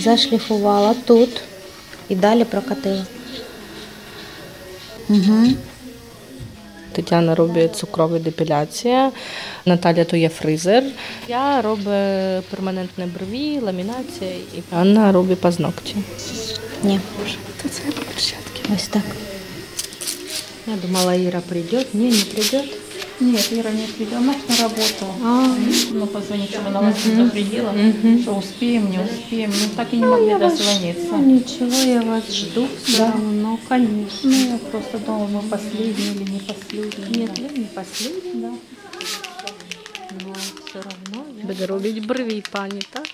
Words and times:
зашліфувала 0.00 0.94
тут 1.04 1.40
і 2.08 2.14
далі 2.14 2.44
прокатила. 2.44 3.06
Угу. 5.08 5.46
Тетяна 6.92 7.34
робить 7.34 7.76
цукрову 7.76 8.18
депіляцію, 8.18 9.12
Наталя 9.66 10.04
то 10.04 10.16
є 10.16 10.28
фризер. 10.28 10.84
Я 11.28 11.62
роблю 11.62 12.42
перманентні 12.50 13.04
брові, 13.04 13.60
ламінація 13.60 14.30
і 14.30 14.62
Анна 14.76 15.12
робить 15.12 15.40
пазнокті. 15.40 15.96
Ні, 16.82 17.00
То 17.62 17.68
це 17.68 17.82
перчатки. 17.82 18.60
ось 18.74 18.86
так. 18.88 19.02
Я 20.66 20.76
думала, 20.76 21.14
Іра 21.14 21.40
прийде. 21.48 21.84
Ні, 21.92 22.08
не 22.10 22.24
прийде. 22.24 22.64
Нет, 23.19 23.47
Ира 23.51 23.69
не 23.71 23.85
придет, 23.87 24.13
она 24.13 24.33
на 24.47 24.55
работу. 24.57 25.05
Ну, 25.91 26.07
позвонить, 26.07 26.51
чтобы 26.51 26.67
она 26.69 26.81
вас 26.81 26.95
не 27.05 27.15
запредела, 27.15 27.73
что 28.21 28.31
успеем, 28.37 28.89
не 28.91 28.97
успеем. 28.99 29.51
Ну, 29.51 29.69
так 29.75 29.93
и 29.93 29.97
не 29.97 30.05
могли 30.05 30.35
дозвониться. 30.39 31.17
Нічого, 31.17 31.75
я 31.85 32.01
вас 32.01 32.23
жду 32.33 32.67
все 32.83 32.97
Да. 32.97 33.11
равно, 33.11 33.59
конечно. 33.67 34.29
Ну, 34.31 34.31
я 34.31 34.57
просто 34.71 34.97
думала, 34.99 35.27
мы 35.27 35.41
последние 35.49 36.11
или 36.13 36.31
не 36.31 36.39
последние. 36.39 37.27
Нет, 37.27 37.39
вы 37.39 37.57
не 37.59 37.65
последний, 37.65 38.41
Да. 38.41 38.51
но 40.25 40.33
все 40.65 40.81
равно 40.81 41.25
я... 41.39 41.45
Буде 41.45 41.65
робити 41.65 42.01
брові, 42.01 42.43
пані, 42.51 42.81
так? 42.89 43.07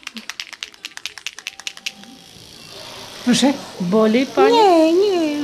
Proszę? 3.25 3.53
Болі, 3.79 4.25
пані? 4.35 4.57
Nie, 4.57 4.91
nie. 4.93 5.35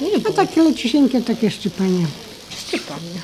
Ні, 0.00 0.16
No 0.24 0.30
takie 0.32 0.62
leciusieńkie 0.62 1.20
takie 1.22 1.50
szczypanie. 1.50 2.06
Степання. 2.67 3.21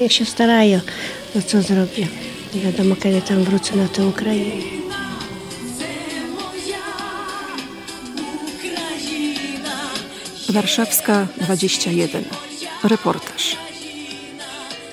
Ja 0.00 0.08
się 0.08 0.24
staraję, 0.24 0.80
no 1.34 1.42
co 1.42 1.62
zrobię. 1.62 2.08
Nie 2.54 2.60
wiadomo, 2.60 2.96
kiedy 2.96 3.22
tam 3.22 3.44
wrócę 3.44 3.76
na 3.76 3.88
tę 3.88 4.06
Ukrainę. 4.06 4.80
Warszawska 10.48 11.28
21. 11.36 12.24
Reportaż. 12.82 13.56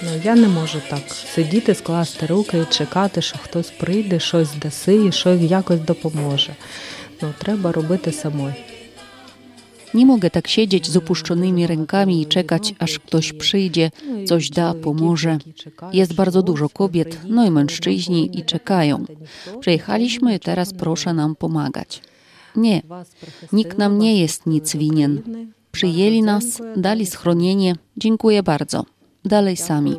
Ну, 0.02 0.09
я 0.23 0.36
не 0.36 0.47
можу 0.47 0.81
так 0.89 1.16
сидіти, 1.36 1.75
скласти 1.75 2.25
руки 2.25 2.58
і 2.58 2.73
чекати, 2.73 3.22
що 3.22 3.38
хтось 3.38 3.72
прийде, 3.72 4.20
щось 4.20 4.55
даси 4.55 4.95
і 4.95 5.11
щось 5.11 5.42
якось 5.42 5.80
допоможе. 5.80 6.55
Ну, 7.22 7.33
треба 7.38 7.72
робити 7.72 8.11
самой. 8.11 8.53
Nie 9.98 10.06
mogę 10.06 10.30
tak 10.30 10.48
siedzieć 10.48 10.90
z 10.90 10.98
opuszczonymi 10.98 11.67
rękami 11.67 12.22
i 12.22 12.26
czekać, 12.26 12.73
aż 12.80 13.00
ktoś 13.00 13.34
przyjdzie, 13.34 13.92
coś 14.26 14.50
da, 14.50 14.73
pomoże. 14.73 15.38
Jest 15.94 16.14
bardzo 16.14 16.42
dużo 16.44 16.70
kobiet, 16.70 17.20
no 17.28 17.45
i 17.45 17.52
mężczyźni, 17.52 18.39
i 18.39 18.45
czekają. 18.45 19.06
Przyjechaliśmy 19.59 20.36
i 20.36 20.39
teraz 20.39 20.73
proszę 20.73 21.14
nam 21.14 21.36
pomagać. 21.36 22.02
Nie, 22.56 22.81
nikt 23.54 23.78
nam 23.78 24.00
nie 24.00 24.22
jest 24.22 24.45
nic 24.45 24.76
winien. 24.76 25.22
Przyjęli 25.72 26.22
nas, 26.22 26.61
dali 26.76 27.06
schronienie. 27.06 27.76
Dziękuję 27.98 28.44
bardzo 28.44 28.86
dalej 29.26 29.58
sami. 29.58 29.95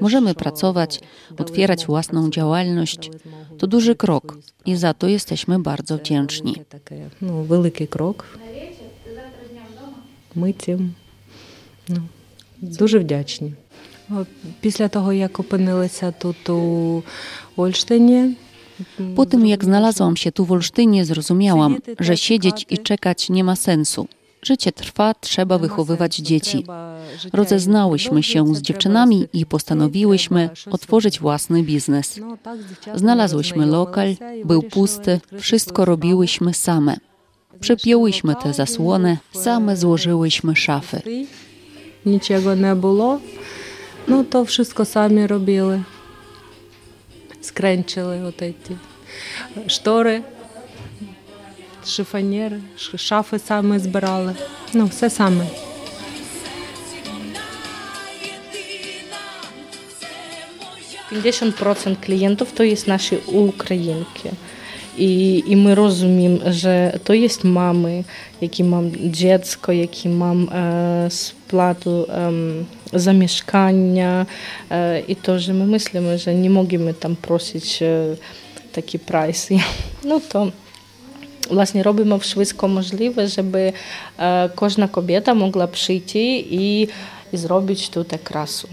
Możemy 0.00 0.34
pracować, 0.34 1.00
otwierać 1.38 1.86
własną 1.86 2.30
działalność. 2.30 3.10
To 3.58 3.66
duży 3.66 3.94
krok 3.94 4.38
i 4.66 4.76
za 4.76 4.94
to 4.94 5.08
jesteśmy 5.08 5.58
bardzo 5.58 5.98
wdzięczni. 5.98 6.54
No, 7.22 7.44
wielki 7.44 7.88
krok 7.88 8.38
Ми 10.35 10.53
цим 10.53 10.93
ну, 11.89 12.01
дуже 12.61 12.99
вдячні. 12.99 13.53
От, 14.09 14.27
після 14.61 14.87
того, 14.87 15.13
як 15.13 15.39
опинилися 15.39 16.11
тут 16.11 16.49
у 16.49 17.03
Ольштині, 17.57 18.35
Po 19.15 19.25
tym, 19.25 19.45
jak 19.45 19.63
znalazłam 19.63 20.17
się 20.17 20.31
tu 20.31 20.45
w 20.45 20.51
Olsztynie, 20.51 21.05
zrozumiałam, 21.05 21.77
że 21.99 22.17
siedzieć 22.17 22.65
i 22.69 22.77
czekać 22.77 23.29
nie 23.29 23.43
ma 23.43 23.55
sensu. 23.55 24.07
Życie 24.41 24.71
trwa, 24.71 25.13
trzeba 25.13 25.57
wychowywać 25.57 26.15
dzieci. 26.15 26.65
Rozeznałyśmy 27.33 28.23
się 28.23 28.55
z 28.55 28.61
dziewczynami 28.61 29.27
i 29.33 29.45
postanowiłyśmy 29.45 30.49
otworzyć 30.71 31.19
własny 31.19 31.63
biznes. 31.63 32.19
Znalazłyśmy 32.95 33.65
lokal, 33.65 34.15
był 34.45 34.63
pusty, 34.63 35.19
wszystko 35.39 35.85
robiłyśmy 35.85 36.53
same. 36.53 36.97
Przepięłyśmy 37.59 38.35
te 38.43 38.53
zasłony, 38.53 39.17
same 39.33 39.77
złożyłyśmy 39.77 40.55
szafy. 40.55 41.01
Нічого 42.05 42.55
не 42.55 42.75
було. 42.75 43.19
Ну, 44.07 44.23
то 44.23 44.45
wszystko 44.45 44.85
самі 44.85 45.25
робили. 45.27 45.83
Скренчили 47.41 48.21
от 48.23 48.35
ці 48.67 48.75
штори, 49.67 50.21
шифонєри, 51.85 52.59
ш- 52.77 52.97
шафи 52.97 53.39
самі 53.39 53.79
збирали. 53.79 54.35
Ну, 54.73 54.85
все 54.85 55.09
саме. 55.09 55.45
П'ятдесят 61.09 61.55
процent 61.55 61.97
клієнтів 62.05 62.47
то 62.53 62.63
є 62.63 62.75
наші 62.87 63.15
українки. 63.15 64.31
І, 64.98 65.38
і 65.46 65.56
ми 65.56 65.74
розуміємо, 65.74 66.52
що 66.52 66.90
то 67.04 67.14
є 67.14 67.28
мами, 67.42 68.04
які 68.40 68.64
мають 68.64 69.10
дитятко, 69.10 69.72
які 69.72 70.08
мають 70.08 70.52
е, 70.52 71.06
сплату 71.10 72.02
е, 72.02 72.32
за 72.92 73.12
мешкання. 73.12 74.26
Е, 74.70 75.04
і 75.06 75.14
теж 75.14 75.48
ми 75.48 75.64
мислимо, 75.64 76.18
що 76.18 76.32
не 76.32 76.50
можемо 76.50 76.92
там 76.92 77.16
просити 77.20 77.84
е, 77.84 78.16
такі 78.70 78.98
прайси. 78.98 79.60
Ну, 80.06 80.20
то 80.32 80.52
Власне, 81.50 81.82
робимо 81.82 82.20
швидко 82.20 82.68
можливе, 82.68 83.28
щоб 83.28 83.56
е, 83.56 83.72
кожна 84.54 84.88
кобєта 84.88 85.34
могла 85.34 85.66
прийти 85.66 86.36
і, 86.36 86.82
і 87.32 87.36
зробити 87.36 87.82
тут 87.90 88.12
красу. 88.22 88.68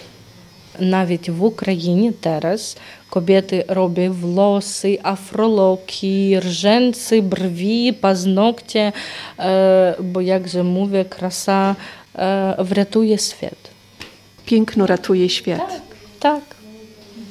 Навіть 0.78 1.28
в 1.28 1.44
Україні 1.44 2.12
зараз 2.24 2.76
Kobiety 3.10 3.64
robią 3.68 4.12
włosy, 4.12 4.98
afroloki, 5.02 6.36
rzęsy, 6.40 7.22
brwi, 7.22 7.92
paznokcie, 7.92 8.92
e, 9.38 9.94
bo 10.02 10.20
jakże 10.20 10.64
mówię, 10.64 11.04
krasa 11.04 11.76
e, 12.14 12.56
wratuje 12.58 13.18
świat. 13.18 13.70
Piękno 14.46 14.86
ratuje 14.86 15.28
świat. 15.28 15.68
Tak, 15.68 15.80
tak. 16.20 16.60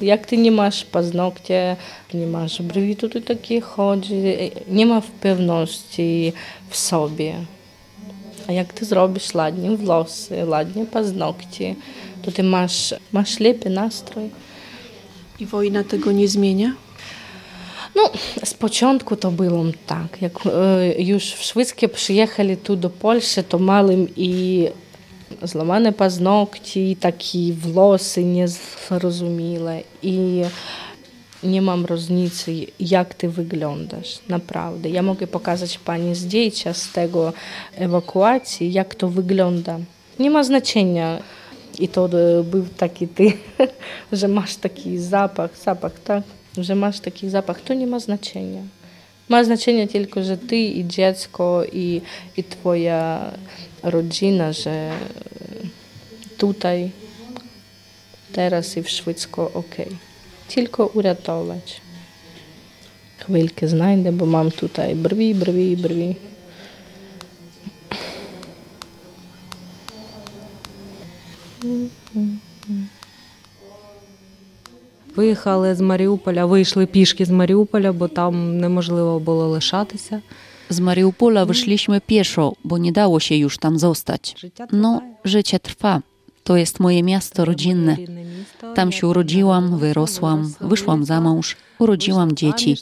Jak 0.02 0.26
ty 0.26 0.36
nie 0.36 0.50
masz 0.50 0.84
paznokcie, 0.84 1.76
nie 2.14 2.26
masz 2.26 2.62
brwi, 2.62 2.96
to 2.96 3.08
ty 3.08 3.20
takie 3.20 3.60
chodzi, 3.60 4.22
nie 4.68 4.86
ma 4.86 5.02
pewności 5.20 6.32
w 6.68 6.76
sobie. 6.76 7.34
A 8.48 8.52
jak 8.52 8.72
ty 8.72 8.84
zrobisz 8.84 9.34
ładnie 9.34 9.70
włosy, 9.76 10.46
ładnie 10.46 10.86
paznokcie, 10.86 11.74
to 12.22 12.32
ty 12.32 12.42
masz, 12.42 12.94
masz 13.12 13.40
lepiej 13.40 13.72
nastrój. 13.72 14.30
I 15.40 15.46
wojna 15.46 15.84
tego 15.84 16.12
nie 16.12 16.28
zmienia? 16.28 16.72
No, 17.96 18.10
z 18.44 18.54
początku 18.54 19.16
to 19.16 19.30
było 19.30 19.64
tak. 19.86 20.22
Jak 20.22 20.32
już 20.98 21.32
w 21.32 21.38
wszystkie 21.38 21.88
przyjechali 21.88 22.56
tu 22.56 22.76
do 22.76 22.90
Polski, 22.90 23.44
to 23.44 23.58
małym 23.58 24.08
i 24.16 24.66
złamane 25.42 25.92
paznokci, 25.92 26.96
takie 27.00 27.52
włosy 27.52 28.24
nie 28.24 28.32
niezrozumiałe 28.32 29.82
i 30.02 30.42
nie 31.42 31.62
mam 31.62 31.84
różnicy, 31.84 32.66
jak 32.80 33.14
ty 33.14 33.28
wyglądasz, 33.28 34.18
naprawdę. 34.28 34.88
Ja 34.88 35.02
mogę 35.02 35.26
pokazać 35.26 35.78
pani 35.78 36.14
zdjęcia 36.14 36.74
z 36.74 36.92
tego 36.92 37.32
ewakuacji, 37.74 38.72
jak 38.72 38.94
to 38.94 39.08
wygląda. 39.08 39.78
Nie 40.18 40.30
ma 40.30 40.44
znaczenia. 40.44 41.18
I 41.80 41.88
to 41.88 42.04
e, 42.06 42.44
był 42.44 42.66
taki 42.76 43.08
ty, 43.08 43.32
że 44.12 44.28
masz 44.28 44.56
taki 44.56 44.98
zapach, 44.98 45.58
zapach, 45.58 46.00
tak? 46.04 46.22
Że 46.58 46.74
masz 46.74 47.00
taki 47.00 47.30
zapach, 47.30 47.60
to 47.60 47.74
nie 47.74 47.86
ma 47.86 48.00
znaczenia. 48.00 48.62
Ma 49.28 49.44
znaczenie 49.44 49.88
tylko, 49.88 50.22
że 50.22 50.36
ty 50.36 50.56
i 50.56 50.86
dziecko 50.86 51.62
i, 51.72 52.00
i 52.36 52.44
twoja 52.44 53.30
rodzina, 53.82 54.52
że 54.52 54.90
tutaj, 56.38 56.90
teraz 58.32 58.76
i 58.76 58.82
w 58.82 58.90
Szwedzko 58.90 59.50
okej. 59.54 59.88
Tylko 60.54 60.86
uratować. 60.86 61.80
Chwilkę 63.18 63.68
znajdę, 63.68 64.12
bo 64.12 64.26
mam 64.26 64.50
tutaj 64.50 64.94
brwi, 64.94 65.34
brwi, 65.34 65.76
Виїхали 75.16 75.74
з 75.74 75.80
Маріуполя, 75.80 76.46
вийшли 76.46 76.86
пішки 76.86 77.24
з 77.24 77.30
Маріуполя, 77.30 77.92
бо 77.92 78.08
там 78.08 78.58
неможливо 78.58 79.20
було 79.20 79.48
лишатися. 79.48 80.22
Z 80.70 80.78
Mariupola 80.80 81.44
wyszliśmy 81.44 82.00
pieszo, 82.00 82.52
bo 82.64 82.78
nie 82.78 82.92
dało 82.92 83.20
się 83.20 83.36
już 83.36 83.58
tam 83.58 83.78
zostać. 83.78 84.46
No, 84.72 85.02
życie 85.24 85.58
trwa. 85.58 86.02
To 86.42 86.56
jest 86.56 86.80
moje 86.80 87.02
miasto 87.02 87.44
rodzinne. 87.44 87.96
Tam 88.74 88.92
się 88.92 89.06
urodziłam, 89.06 89.78
wyrosłam, 89.78 90.54
wyszłam 90.60 91.04
za 91.04 91.20
mąż, 91.20 91.56
urodziłam 91.78 92.36
dzieci, 92.36 92.76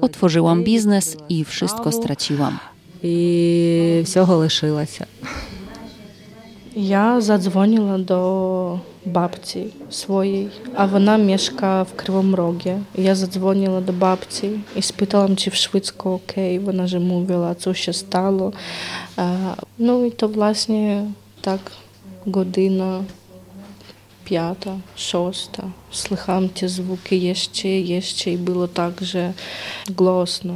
otworzyłam 0.00 0.64
biznes 0.64 1.16
i 1.28 1.44
wszystko 1.44 1.92
straciłam. 1.92 2.58
і 3.02 4.00
всього 4.04 4.36
лишилася. 4.36 5.06
Я 6.74 7.20
задзвонила 7.20 7.98
до 7.98 8.78
бабці 9.04 9.66
своєї, 9.90 10.50
а 10.74 10.86
вона 10.86 11.18
мешкає 11.18 11.82
в 11.82 11.92
Кривому 11.96 12.36
Рогі. 12.36 12.74
Я 12.94 13.14
задзвонила 13.14 13.80
до 13.80 13.92
бабці 13.92 14.50
і 14.76 14.82
спитала, 14.82 15.36
чи 15.36 15.50
в 15.50 15.54
Швидську 15.54 16.10
окей. 16.10 16.58
Вона 16.58 16.86
же 16.86 16.98
мовила, 16.98 17.56
що 17.60 17.74
ще 17.74 17.92
стало. 17.92 18.52
Ну 19.78 20.06
і 20.06 20.10
то, 20.10 20.28
власне, 20.28 21.06
так, 21.40 21.60
година 22.26 23.04
п'ята, 24.24 24.80
шоста. 24.96 25.62
Слыхам 25.92 26.48
ті 26.48 26.68
звуки 26.68 27.16
jeszcze, 27.16 27.68
jeszcze 27.68 28.30
i 28.30 28.36
było 28.36 28.68
tak, 28.68 29.02
że 29.02 29.32
głośno. 29.90 30.54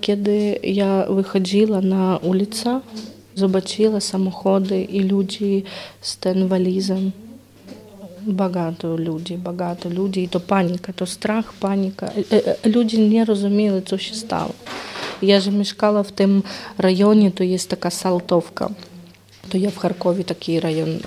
Kiedy 0.00 0.58
ja 0.62 1.06
wychodziła 1.08 1.80
na 1.80 2.16
ulicę, 2.16 2.80
Zobaczyła 3.36 4.00
самоходи 4.00 4.82
і 4.82 5.00
люди 5.00 5.64
з 6.02 6.16
тенвалізом. 6.16 7.12
Багато 8.26 8.98
людей, 8.98 9.36
багато 9.36 9.90
людей. 9.90 10.24
І 10.24 10.26
то 10.26 10.40
паніка, 10.40 10.92
то 10.92 11.06
страх, 11.06 11.54
паніка. 11.58 12.12
Е, 12.16 12.24
е, 12.32 12.56
люди 12.66 12.98
не 12.98 13.24
розуміли, 13.24 13.82
що 13.86 13.98
ще 13.98 14.14
стало. 14.14 14.50
Я 15.22 15.40
ж 15.40 15.50
мешкала 15.50 16.00
в 16.00 16.10
тим 16.10 16.42
районі, 16.78 17.30
то 17.30 17.44
є 17.44 17.58
така 17.58 17.90
Салтовка. 17.90 18.70
То 19.48 19.58
я 19.58 19.68
в 19.68 19.76
Харкові 19.76 20.22
такий 20.22 20.60
район, 20.60 20.88
е, 20.88 21.00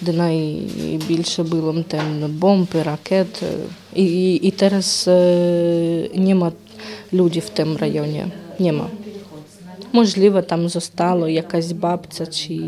де 0.00 0.12
найбільше 0.12 1.42
було 1.42 1.82
там 1.88 2.04
бомби, 2.28 2.82
ракет. 2.82 3.42
І, 3.94 4.04
і, 4.04 4.34
і 4.34 4.54
зараз 4.58 5.04
нема 6.14 6.52
людей 7.12 7.42
в 7.46 7.48
тому 7.48 7.76
районі. 7.76 8.26
Нема. 8.58 8.86
Можливо, 9.92 10.42
там 10.42 10.68
зостало 10.68 11.28
якась 11.28 11.72
бабця 11.72 12.26
чи 12.26 12.60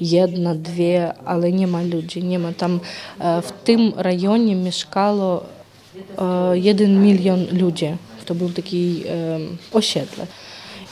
єдна, 0.00 0.54
дві, 0.54 1.02
але 1.24 1.50
нема 1.50 1.84
людей. 1.84 2.22
Нема. 2.22 2.52
Там 2.56 2.80
е, 3.20 3.38
в 3.38 3.52
тим 3.62 3.94
районі 3.96 4.56
мешкало 4.56 5.42
е, 6.18 6.22
один 6.70 7.00
мільйон 7.00 7.46
людей. 7.52 7.94
хто 8.22 8.34
був 8.34 8.54
такий 8.54 9.06
е, 9.08 9.40
ощедле. 9.72 10.26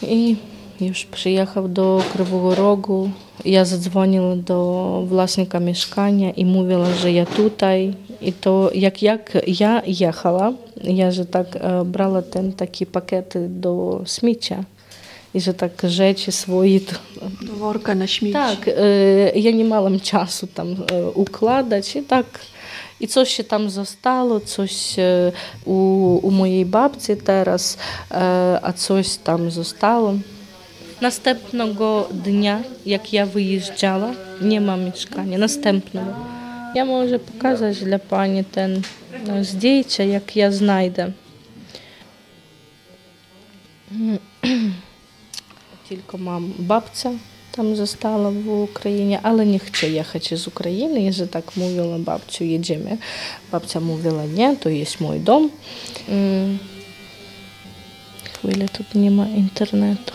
І 0.02 0.36
я 0.80 0.90
вже 0.90 1.06
приїхав 1.10 1.68
до 1.68 2.02
Кривого 2.12 2.54
Рогу. 2.54 3.12
Я 3.44 3.64
задзвонила 3.64 4.36
до 4.36 4.82
власника 5.00 5.60
мешкання 5.60 6.32
і 6.36 6.44
мовила, 6.44 6.86
що 6.98 7.08
я 7.08 7.24
тут. 7.36 7.62
І 8.20 8.32
то 8.40 8.72
як 8.74 9.02
як 9.02 9.44
я 9.46 9.82
їхала, 9.86 10.54
я 10.82 11.10
ж 11.10 11.24
так 11.24 11.46
брала 11.86 12.22
там 12.22 12.52
такі 12.52 12.84
пакети 12.84 13.38
до 13.38 14.00
сміття. 14.06 14.64
I 15.34 15.40
że 15.40 15.54
tak 15.54 15.72
rzeczy 15.84 16.32
swoje 16.32 16.80
Do 17.42 17.52
worka 17.52 17.94
na 17.94 18.06
śmieci. 18.06 18.32
tak, 18.32 18.68
e, 18.68 19.38
ja 19.38 19.50
nie 19.50 19.64
miałam 19.64 20.00
czasu 20.00 20.46
tam 20.46 20.68
e, 20.92 21.10
układać 21.10 21.96
i 21.96 22.02
tak. 22.02 22.26
I 23.00 23.08
coś 23.08 23.34
się 23.34 23.44
tam 23.44 23.70
zostało, 23.70 24.40
coś 24.40 24.98
e, 24.98 25.32
u, 25.64 25.74
u 26.22 26.30
mojej 26.30 26.66
babci 26.66 27.16
teraz, 27.16 27.76
a 28.62 28.72
coś 28.72 29.16
tam 29.16 29.50
zostało. 29.50 30.14
Następnego 31.00 32.08
dnia, 32.12 32.62
jak 32.86 33.12
ja 33.12 33.26
wyjeżdżała, 33.26 34.12
nie 34.42 34.60
ma 34.60 34.76
mieszkania. 34.76 35.38
Następnego. 35.38 36.14
Ja 36.74 36.84
może 36.84 37.18
pokazać 37.18 37.84
dla 37.84 37.98
pani 37.98 38.44
ten 38.44 38.82
e, 39.28 39.44
zdjęcie, 39.44 40.06
jak 40.06 40.36
ja 40.36 40.52
znajdę. 40.52 41.12
tylko 45.90 46.18
mam 46.18 46.52
babcia 46.58 47.10
tam 47.52 47.76
została 47.76 48.30
w 48.30 48.48
Ukrainie, 48.48 49.20
ale 49.22 49.46
nie 49.46 49.58
chce 49.58 49.90
jechać 49.90 50.34
z 50.34 50.46
Ukrainy. 50.46 51.02
Ja, 51.02 51.12
że 51.12 51.28
tak 51.28 51.56
mówiła 51.56 51.98
babciu, 51.98 52.44
jedziemy. 52.44 52.98
Babcia 53.52 53.80
mówiła, 53.80 54.26
nie, 54.26 54.56
to 54.56 54.68
jest 54.68 55.00
mój 55.00 55.20
dom. 55.20 55.50
Mm. 56.08 56.58
Chwilę, 58.24 58.68
tu 58.68 58.98
nie 58.98 59.10
ma 59.10 59.28
internetu. 59.28 60.14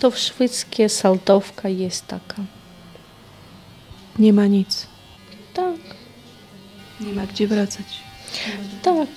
To 0.00 0.10
w 0.10 0.18
szwedzkie 0.18 0.88
Saltowka 0.88 1.68
jest 1.68 2.06
taka. 2.06 2.42
Nie 4.18 4.32
ma 4.32 4.46
nic. 4.46 4.86
Tak. 5.54 5.76
Nie 7.00 7.12
ma 7.12 7.26
gdzie 7.26 7.46
wracać. 7.46 7.86
Tak, 8.82 9.08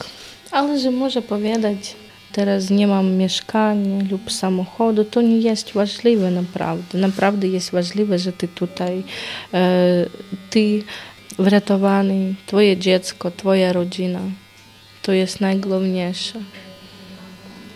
ale 0.52 0.80
że 0.80 0.92
może 0.92 1.22
powiedzieć 1.22 1.96
teraz 2.32 2.70
nie 2.70 2.88
mam 2.88 3.14
mieszkania 3.14 4.04
lub 4.12 4.32
samochodu, 4.32 5.06
to 5.06 5.22
nie 5.22 5.38
jest 5.38 5.74
ważliwe 5.74 6.32
naprawdę. 6.32 6.98
Naprawdę 6.98 7.48
jest 7.48 7.72
ważliwe, 7.72 8.20
że 8.20 8.32
ty 8.34 8.48
tutaj, 8.48 9.04
e, 9.54 10.06
ty 10.50 10.84
wratowany, 11.40 12.36
twoje 12.46 12.78
dziecko, 12.78 13.32
twoja 13.32 13.74
rodzina. 13.74 14.20
To 15.02 15.12
jest 15.12 15.42
najgłówniejsze. 15.42 16.40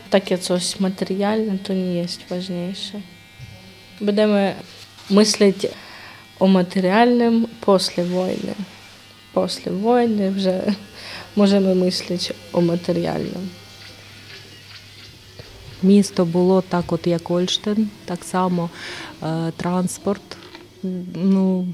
Takie 0.09 0.37
coś 0.37 0.79
materialne 0.79 1.57
to 1.57 1.73
nie 1.73 1.93
jest 1.93 2.27
ważniejsze. 2.29 3.01
Będziemy 4.01 4.55
myśleć 5.09 5.67
o 6.39 6.47
materialnym 6.47 7.47
после 7.61 8.03
wojny. 8.05 8.53
После 9.33 9.71
wojny, 9.71 10.39
że 10.39 10.63
możemy 11.35 11.75
myśleć 11.75 12.33
o 12.53 12.61
materialnym. 12.61 13.49
Місто 15.82 16.24
було 16.24 16.60
так, 16.60 16.92
от 16.92 17.06
як 17.06 17.30
Ольштин, 17.30 17.88
так 18.04 18.24
само 18.24 18.70
е, 19.22 19.52
транспорт. 19.56 20.36
Ну, 21.14 21.66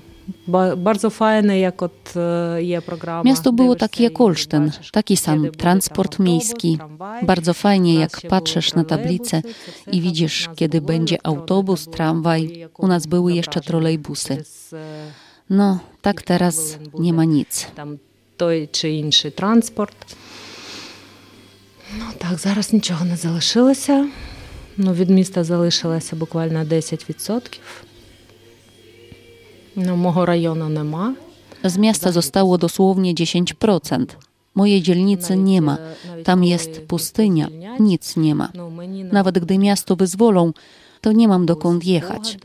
ба- 0.47 0.77
bardzo 0.77 1.11
fajne, 1.11 1.59
jak 1.61 1.83
od 1.83 2.17
e, 2.17 2.63
je 2.63 2.81
programa. 2.81 3.23
Miasto 3.25 3.53
było 3.53 3.75
Dywишся 3.75 3.79
takie 3.89 4.03
jak 4.05 4.13
і 4.13 4.23
Olsztyn, 4.23 4.65
бачиш, 4.67 4.91
taki 4.91 5.15
kiedy 5.17 5.21
sam 5.25 5.39
буде 5.43 5.51
transport 5.59 6.17
tam 6.17 6.27
miejski. 6.27 6.71
autobus, 6.71 6.99
tramwaj. 6.99 7.25
Bardzo 7.27 7.53
fajnie, 7.55 7.93
У 7.95 7.99
нас 7.99 8.01
jak 8.03 8.19
ще 8.19 8.29
patrzysz 8.29 8.71
були 8.73 8.83
na 8.83 8.89
tablicę 8.89 9.43
тролейбуси, 9.43 9.55
це 9.67 9.71
все 9.71 9.91
i 9.91 9.95
так 9.95 10.03
widzisz, 10.03 10.45
в 10.45 10.49
нас 10.49 10.59
kiedy 10.59 10.81
були 10.81 10.87
będzie 10.93 11.15
електронне, 11.17 11.41
autobus, 11.41 11.85
було 11.85 11.97
tramwaj. 11.97 12.59
якого 12.59 12.87
U 12.89 12.89
nas 12.89 13.07
były 13.07 13.33
jeszcze 13.35 13.61
зображення 13.61 13.71
trolejbusy. 13.71 14.29
через, 14.37 14.73
е, 14.73 14.77
No, 15.51 15.79
tak 16.01 16.23
teraz 16.23 16.79
nie 16.99 17.13
ma 17.13 17.25
nic. 17.25 17.67
там 17.75 17.99
той 18.37 18.69
чи 18.73 18.91
інший 18.91 19.31
транспорт. 19.31 20.17
Ну 22.00 22.06
так, 22.18 22.40
зараз 22.40 22.74
нічого 22.74 23.06
не 23.06 23.16
залишилося. 23.16 24.08
Ну, 24.78 24.94
від 24.94 25.10
міста 25.10 25.44
залишилося 25.44 26.16
буквально 26.16 26.64
10%. 26.64 27.60
Ну, 29.76 29.96
мого 29.96 30.26
району 30.26 30.70
нема. 30.70 31.16
Z 31.64 31.78
miasta 31.78 32.12
zostało 32.12 32.58
dosłownie 32.58 33.14
10%. 33.14 34.06
Mojej 34.56 34.82
dzielnicy 34.82 35.38
nie 35.38 35.62
ma. 35.62 35.78
Tam 36.24 36.44
jest 36.44 36.82
pustynia, 36.88 37.48
nic 37.80 38.18
nie 38.18 38.36
ma. 38.36 38.50
Ну, 38.54 38.72
Nawet 39.12 39.40
gdy 39.40 39.58
miasto 39.58 39.96
wyzwolą, 39.96 40.54
to 41.02 41.12
nie 41.12 41.28
mam 41.28 41.46
dokąd 41.46 41.86
jechać. 41.86 42.38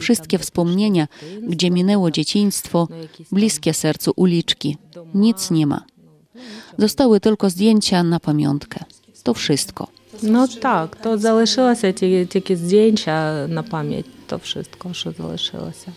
Wszystkie 0.00 0.38
wspomnienia, 0.38 1.08
gdzie 1.48 1.70
minęło 1.70 2.10
dzieciństwo, 2.10 2.88
bliskie 3.32 3.74
sercu 3.74 4.12
uliczki, 4.16 4.76
nic 5.14 5.50
nie 5.50 5.66
ma. 5.66 5.84
Zostały 6.77 7.19
tylko 7.19 7.49
zdjęcia 7.49 8.03
na 8.03 8.19
pamiątkę. 8.19 8.79
To 9.23 9.33
wszystko. 9.33 9.87
Ну 10.23 10.47
так, 10.47 10.95
то 10.95 11.17
залишилося 11.17 11.91
ті- 11.91 12.25
тільки 12.29 12.55
здjęcia 12.57 13.47
на 13.47 13.63
пам'ять, 13.63 14.05
то 14.27 14.37
wszystko, 14.37 14.93
що 14.93 15.11
залишилося. 15.11 15.91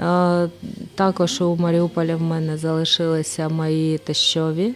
Е, 0.00 0.48
Також 0.94 1.40
у 1.40 1.56
Маріуполі 1.56 2.14
в 2.14 2.22
мене 2.22 2.58
залишилися 2.58 3.48
мої 3.48 3.98
тещові. 3.98 4.74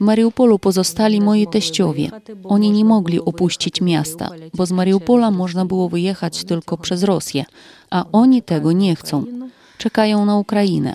W 0.00 0.04
Mariupolu 0.04 0.58
pozostali 0.58 1.20
moi 1.20 1.46
teściowie. 1.46 2.10
Oni 2.44 2.70
nie 2.70 2.84
mogli 2.84 3.20
opuścić 3.20 3.80
miasta, 3.80 4.26
bo 4.54 4.66
z 4.66 4.72
Mariupola 4.72 5.30
można 5.30 5.64
było 5.64 5.88
wyjechać 5.88 6.44
tylko 6.44 6.76
przez 6.78 7.02
Rosję, 7.02 7.44
a 7.90 8.04
oni 8.12 8.42
tego 8.42 8.72
nie 8.72 8.96
chcą. 8.96 9.24
Czekają 9.78 10.24
na 10.26 10.36
Ukrainę. 10.36 10.92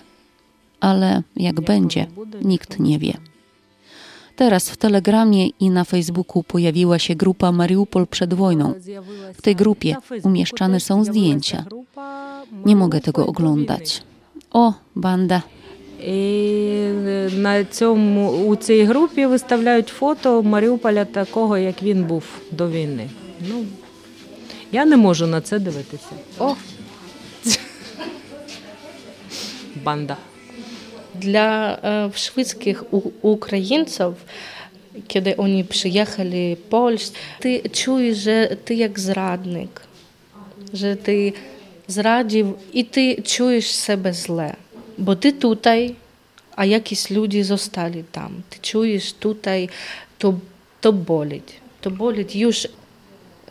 Ale 0.81 1.23
jak 1.35 1.61
będzie, 1.61 2.07
nikt 2.41 2.79
nie 2.79 2.99
wie. 2.99 3.13
Teraz 4.35 4.69
w 4.69 4.77
Telegramie 4.77 5.47
i 5.47 5.69
na 5.69 5.83
Facebooku 5.83 6.43
pojawiła 6.43 6.99
się 6.99 7.15
grupa 7.15 7.51
Mariupol 7.51 8.07
przed 8.07 8.33
wojną. 8.33 8.73
W 9.33 9.41
tej 9.41 9.55
grupie 9.55 9.95
umieszczane 10.23 10.79
są 10.79 11.03
zdjęcia. 11.03 11.65
Nie 12.65 12.75
mogę 12.75 13.01
tego 13.01 13.27
oglądać. 13.27 14.03
O, 14.51 14.73
banda. 14.95 15.41
І 16.03 16.89
на 17.37 17.63
цьому 17.65 18.31
у 18.31 18.55
цій 18.55 18.83
групі 18.83 19.25
виставляють 19.25 19.87
фото 19.87 20.43
Маріуполя 20.43 21.05
такого, 21.05 21.57
як 21.57 21.83
він 21.83 22.03
був 22.03 22.23
до 22.51 22.69
війни. 22.69 23.09
Ну 23.49 23.65
я 24.71 24.85
не 24.85 24.97
можу 24.97 25.27
на 25.27 25.41
це 25.41 25.59
дивитися. 25.59 26.15
O, 26.39 26.55
банда. 29.83 30.17
Dla 31.22 31.76
e, 31.76 32.10
szwedzkich 32.14 32.94
u, 32.94 33.12
Ukraińców, 33.22 34.14
kiedy 35.08 35.36
oni 35.36 35.64
przyjechali 35.64 36.56
w 36.56 36.60
Polskę, 36.60 37.18
ty 37.40 37.62
czujesz, 37.70 38.18
że 38.18 38.56
ty 38.64 38.74
jak 38.74 39.00
zradnik, 39.00 39.80
że 40.74 40.96
ty 40.96 41.32
zradził 41.86 42.54
i 42.72 42.84
ty 42.84 43.22
czujesz 43.22 43.66
siebie 43.86 44.12
źle, 44.14 44.56
bo 44.98 45.16
ty 45.16 45.32
tutaj, 45.32 45.94
a 46.56 46.64
jakieś 46.64 47.10
ludzie 47.10 47.44
zostali 47.44 48.04
tam. 48.12 48.42
Ty 48.50 48.58
czujesz 48.58 49.12
tutaj, 49.12 49.68
to, 50.18 50.34
to 50.80 50.92
boli. 50.92 51.42
To 51.80 51.90
boli 51.90 52.24
już 52.34 52.64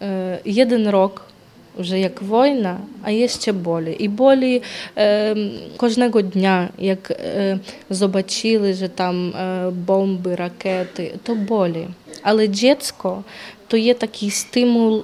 e, 0.02 0.40
jeden 0.46 0.88
rok 0.88 1.31
вже 1.78 2.00
як 2.00 2.22
війна, 2.22 2.78
а 3.04 3.12
є 3.12 3.28
ще 3.28 3.52
болі. 3.52 3.96
І 4.00 4.08
болі 4.08 4.62
е, 4.98 5.36
кожного 5.78 6.22
дня, 6.22 6.70
як 6.78 7.12
е, 7.12 7.60
побачили, 8.00 8.76
що 8.76 8.88
там 8.88 9.30
е, 9.30 9.70
бомби, 9.70 10.36
ракети, 10.36 11.16
то 11.24 11.36
болі. 11.36 11.88
Але 12.22 12.48
дитячо, 12.48 13.24
то 13.68 13.78
є 13.78 13.94
такий 13.94 14.30
стимул 14.30 15.04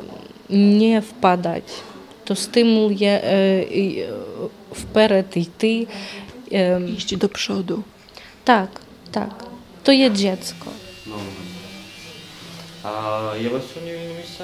не 0.49 0.99
впадати. 0.99 1.73
То 2.23 2.35
стимул 2.35 2.91
є 2.91 3.21
е, 3.23 3.35
е, 3.75 4.07
вперед 4.71 5.25
йти. 5.35 5.87
Е, 6.51 6.79
Iść 6.97 7.17
do 7.17 7.27
przodu. 7.27 7.83
так, 8.43 8.81
так. 9.11 9.45
То 9.83 9.91
є 9.91 10.09
дитячо. 10.09 10.55
A 12.83 13.35
є 13.41 13.49
вас 13.49 13.63
улюблені 13.77 14.13
місця? 14.17 14.43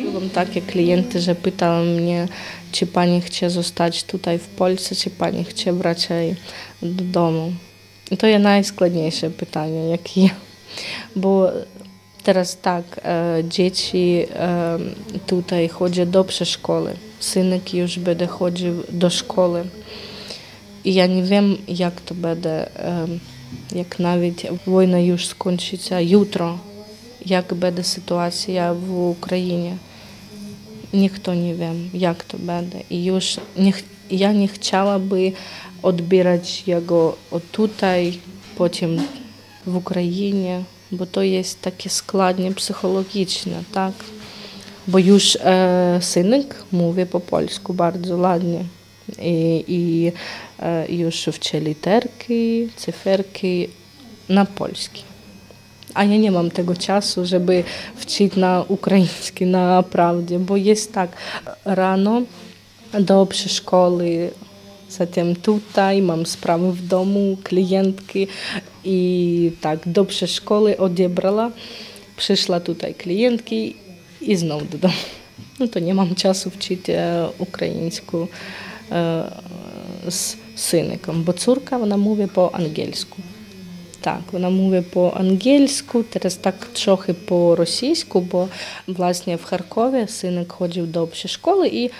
Byłam 0.00 0.30
takie 0.30 0.60
klienty, 0.62 1.20
że 1.20 1.34
pytały 1.34 1.86
mnie, 1.86 2.28
czy 2.72 2.86
pani 2.86 3.20
chce 3.20 3.50
zostać 3.50 4.04
tutaj 4.04 4.38
w 4.38 4.46
Polsce, 4.46 4.94
czy 4.94 5.10
pani 5.10 5.44
chce 5.44 5.72
wracać 5.72 6.36
do 6.82 7.04
domu. 7.04 7.52
I 8.10 8.16
to 8.16 8.26
jest 8.26 8.42
najskładniejsze 8.42 9.30
pytanie, 9.30 9.88
jakie 9.88 10.30
bo 11.16 11.52
teraz 12.22 12.58
tak, 12.62 12.84
e, 13.04 13.42
dzieci 13.48 14.26
e, 14.34 14.78
tutaj 15.26 15.68
chodzą 15.68 16.10
do 16.10 16.24
przedszkoły. 16.24 16.94
Synek 17.20 17.74
już 17.74 17.98
będzie 17.98 18.26
chodził 18.26 18.82
do 18.88 19.10
szkoły. 19.10 19.64
I 20.84 20.94
ja 20.94 21.06
nie 21.06 21.22
wiem, 21.22 21.56
jak 21.68 22.00
to 22.00 22.14
będzie, 22.14 22.78
e, 22.78 23.06
jak 23.74 23.98
nawet 23.98 24.42
wojna 24.66 24.98
już 24.98 25.26
skończy 25.26 25.76
się 25.76 26.02
jutro, 26.02 26.58
як 27.24 27.54
буде 27.54 27.84
ситуація 27.84 28.72
в 28.72 29.08
Україні. 29.08 29.76
Ніхто 30.92 31.34
не 31.34 31.54
вім, 31.54 31.90
як 31.92 32.24
то 32.24 32.38
буде. 32.38 32.82
І 32.88 33.04
już 33.04 33.38
не, 33.56 33.72
я 34.10 34.32
не 34.32 34.48
хотіла 34.48 34.98
би 34.98 35.32
відбирати 35.84 36.48
його 36.66 37.14
отут, 37.30 37.70
потім 38.56 39.02
в 39.64 39.76
Україні, 39.76 40.64
бо 40.90 41.06
то 41.06 41.22
є 41.22 41.42
таке 41.60 41.88
складне 41.88 42.50
психологічне, 42.50 43.56
так? 43.70 43.92
Бо 44.86 44.98
już 44.98 45.36
е, 45.36 45.98
синик 46.02 46.56
мовить 46.70 47.10
по-польську 47.10 47.72
дуже 47.72 48.14
ладно. 48.14 48.64
І, 49.22 49.64
і 49.66 50.12
е, 50.62 50.86
już 50.88 51.28
вче 51.28 51.60
літерки, 51.60 52.68
циферки 52.76 53.68
на 54.28 54.44
польській. 54.44 55.04
A 55.94 56.04
ja 56.04 56.16
nie 56.16 56.30
mam 56.30 56.50
tego 56.50 56.76
czasu, 56.76 57.26
żeby 57.26 57.64
wczyć 57.96 58.36
na 58.36 58.64
ukraiński 58.68 59.46
naprawdę, 59.46 60.38
bo 60.38 60.56
jest 60.56 60.92
tak, 60.92 61.16
rano 61.64 62.22
do 63.00 63.26
przedszkoły, 63.26 64.30
zatem 64.88 65.36
tutaj 65.36 66.02
mam 66.02 66.26
sprawy 66.26 66.72
w 66.72 66.86
domu, 66.86 67.36
klientki 67.44 68.26
i 68.84 69.52
tak 69.60 69.88
do 69.88 70.04
przedszkoły 70.04 70.78
odebrała, 70.78 71.50
przyszła 72.16 72.60
tutaj 72.60 72.94
klientki 72.94 73.76
i 74.20 74.36
znowu 74.36 74.64
do 74.64 74.78
domu. 74.78 74.94
No 75.60 75.68
to 75.68 75.78
nie 75.78 75.94
mam 75.94 76.14
czasu 76.14 76.50
wczyć 76.50 76.90
e, 76.90 77.28
ukraińsku 77.38 78.28
e, 78.90 79.30
z 80.08 80.36
synkiem, 80.54 81.24
bo 81.24 81.32
córka, 81.32 81.76
ona 81.76 81.96
mówi 81.96 82.28
po 82.28 82.54
angielsku. 82.54 83.16
Так, 84.02 84.20
вона 84.32 84.50
мовить 84.50 84.90
по-ангельську, 84.90 86.02
teraz 86.02 86.34
так 86.34 86.54
трохи 86.54 87.12
по-російську, 87.12 88.20
бо 88.20 88.48
власне 88.86 89.36
в 89.36 89.44
Харкові 89.44 90.06
синик 90.08 90.52
ходив 90.52 90.86
до 90.86 91.02
общої 91.02 91.32
школи, 91.32 91.68
і 91.68 91.90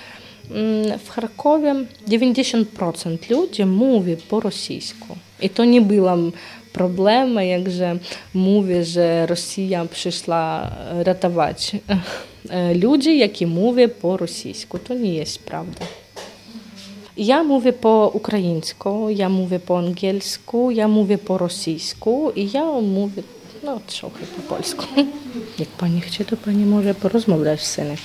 в 1.06 1.08
Харкові 1.08 1.74
90% 2.08 3.30
людей 3.30 3.66
мовить 3.66 4.24
по-російську. 4.24 5.16
І 5.40 5.48
то 5.48 5.64
не 5.64 5.80
була 5.80 6.32
проблема, 6.72 7.42
як 7.42 7.70
же 7.70 7.98
мові, 8.34 8.84
що 8.84 9.26
Росія 9.26 9.84
прийшла 9.84 10.72
рятувати 11.00 11.80
е, 12.50 12.74
люди, 12.74 13.16
які 13.16 13.46
мовлять 13.46 14.00
по-російську. 14.00 14.78
То 14.78 14.94
не 14.94 15.06
є 15.06 15.24
правда. 15.44 15.80
Ja 17.16 17.44
mówię 17.44 17.72
po 17.72 18.10
ukraińsku, 18.14 19.10
ja 19.10 19.28
mówię 19.28 19.58
po 19.58 19.78
angielsku, 19.78 20.70
ja 20.70 20.88
mówię 20.88 21.18
po 21.18 21.38
rosyjsku 21.38 22.32
i 22.36 22.50
ja 22.52 22.64
mówię 22.64 23.22
no, 23.62 23.80
trochę 23.86 24.26
po 24.26 24.54
polsku. 24.54 24.84
Jak 25.58 25.68
pani 25.68 26.00
chce, 26.00 26.24
to 26.24 26.36
pani 26.36 26.66
może 26.66 26.94
porozmawiać 26.94 27.62
z 27.62 27.70
synek. 27.70 27.98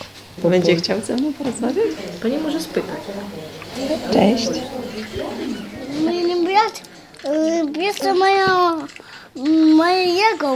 Będzie 0.44 0.76
chciał 0.76 1.02
ze 1.02 1.16
mną 1.16 1.34
porozmawiać? 1.34 1.88
Pani 2.22 2.38
może 2.38 2.60
spytać. 2.60 3.00
Cześć. 4.14 4.50
Mój 6.04 6.46
brat, 6.46 6.82
y, 7.78 7.82
jest 7.82 8.02
to 8.02 8.16
moja, 8.16 8.76
mojego 9.76 10.56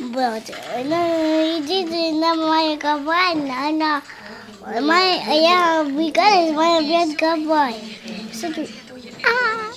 brat. 0.00 0.50
No, 0.88 0.96
idzie 1.70 2.12
na 2.12 2.34
mojego 2.34 2.88
bana, 3.00 3.72
na... 3.72 4.02
а 4.66 5.32
я 5.32 5.84
бегаю, 5.84 6.54
моя 6.54 6.80
бьет 6.80 7.18
габай. 7.18 7.74
Смотри. 8.32 8.68
А. 9.22 9.74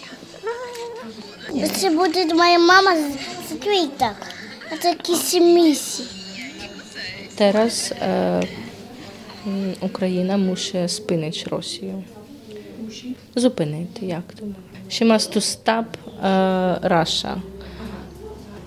Если 1.53 1.89
моя 2.34 2.60
мама, 2.60 2.91
смотри 3.48 3.89
так. 3.98 4.15
Это 4.72 4.96
киси-миси. 4.96 6.03
Teraz 7.38 7.91
e, 7.91 8.44
Україна 9.82 10.38
мусить 10.38 10.91
спинити 10.91 11.44
Росію. 11.50 12.03
Зупинити, 13.36 14.06
як 14.06 14.34
то? 14.39 14.46
She 14.89 15.03
must 15.03 15.36
to 15.36 15.41
stop. 15.41 15.86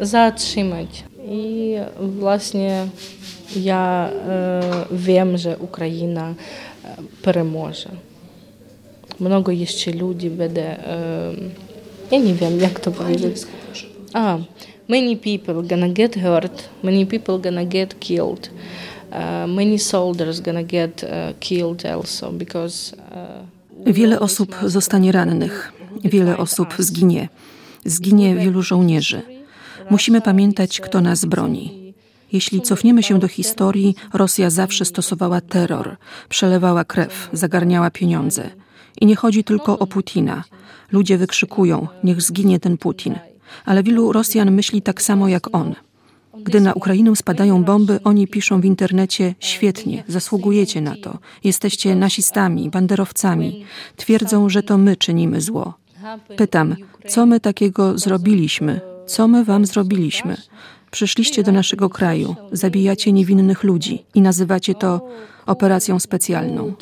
Zatrzymać. 0.00 1.04
I 1.29 1.75
właśnie 1.99 2.87
ja 3.55 4.09
e, 4.09 4.61
wiem, 4.91 5.37
że 5.37 5.57
Ukraina 5.57 6.29
e, 6.29 6.33
переможе. 7.21 7.89
Много 9.19 9.51
jeszcze 9.51 9.91
ludzi 9.91 10.29
będzie, 10.29 10.87
e, 10.87 11.33
ja 12.11 12.19
nie 12.19 12.33
wiem 12.33 12.59
jak 12.59 12.79
to 12.79 12.91
powiedzieć. 12.91 13.37
А, 14.13 14.37
many 14.87 15.15
people 15.17 15.63
gonna 15.63 15.89
get 15.89 16.15
hurt, 16.15 16.69
many 16.83 17.05
people 17.05 17.39
gonna 17.39 17.65
get 17.65 17.99
killed, 17.99 18.49
uh, 19.11 19.47
many 19.47 19.79
soldiers 19.79 20.41
gonna 20.41 20.63
get 20.63 21.03
uh, 21.03 21.09
killed 21.39 21.85
also 21.85 22.31
because 22.31 22.93
uh, 22.93 23.45
Wiele 23.93 24.19
osób 24.19 24.55
zostanie 24.65 25.11
rannych, 25.11 25.73
wiele 26.03 26.37
osób 26.37 26.73
zginie. 26.79 27.29
Zginie 27.85 28.35
wielu 28.35 28.61
żołnierzy. 28.61 29.21
Musimy 29.90 30.20
pamiętać, 30.20 30.80
kto 30.80 31.00
nas 31.00 31.24
broni. 31.24 31.94
Jeśli 32.32 32.62
cofniemy 32.62 33.02
się 33.02 33.18
do 33.18 33.28
historii, 33.28 33.94
Rosja 34.12 34.50
zawsze 34.50 34.84
stosowała 34.84 35.40
terror, 35.40 35.96
przelewała 36.28 36.84
krew, 36.84 37.28
zagarniała 37.32 37.90
pieniądze. 37.90 38.50
I 39.00 39.06
nie 39.06 39.16
chodzi 39.16 39.44
tylko 39.44 39.78
o 39.78 39.86
Putina. 39.86 40.44
Ludzie 40.92 41.18
wykrzykują: 41.18 41.88
Niech 42.04 42.22
zginie 42.22 42.60
ten 42.60 42.78
Putin. 42.78 43.18
Ale 43.64 43.82
wielu 43.82 44.12
Rosjan 44.12 44.50
myśli 44.50 44.82
tak 44.82 45.02
samo 45.02 45.28
jak 45.28 45.54
on. 45.54 45.74
Gdy 46.38 46.60
na 46.60 46.72
Ukrainę 46.72 47.16
spadają 47.16 47.64
bomby, 47.64 48.00
oni 48.04 48.26
piszą 48.28 48.60
w 48.60 48.64
internecie: 48.64 49.34
Świetnie, 49.40 50.04
zasługujecie 50.08 50.80
na 50.80 50.94
to. 51.02 51.18
Jesteście 51.44 51.96
nasistami, 51.96 52.70
banderowcami. 52.70 53.64
Twierdzą, 53.96 54.48
że 54.48 54.62
to 54.62 54.78
my 54.78 54.96
czynimy 54.96 55.40
zło. 55.40 55.74
Pytam, 56.36 56.76
co 57.08 57.26
my 57.26 57.40
takiego 57.40 57.98
zrobiliśmy? 57.98 58.89
Co 59.10 59.28
my 59.28 59.44
wam 59.44 59.66
zrobiliśmy? 59.66 60.36
Przyszliście 60.90 61.42
do 61.42 61.52
naszego 61.52 61.88
kraju, 61.88 62.34
zabijacie 62.52 63.12
niewinnych 63.12 63.64
ludzi 63.64 64.04
i 64.14 64.20
nazywacie 64.20 64.74
to 64.74 65.08
operacją 65.46 66.00
specjalną. 66.00 66.62
uh, 66.64 66.74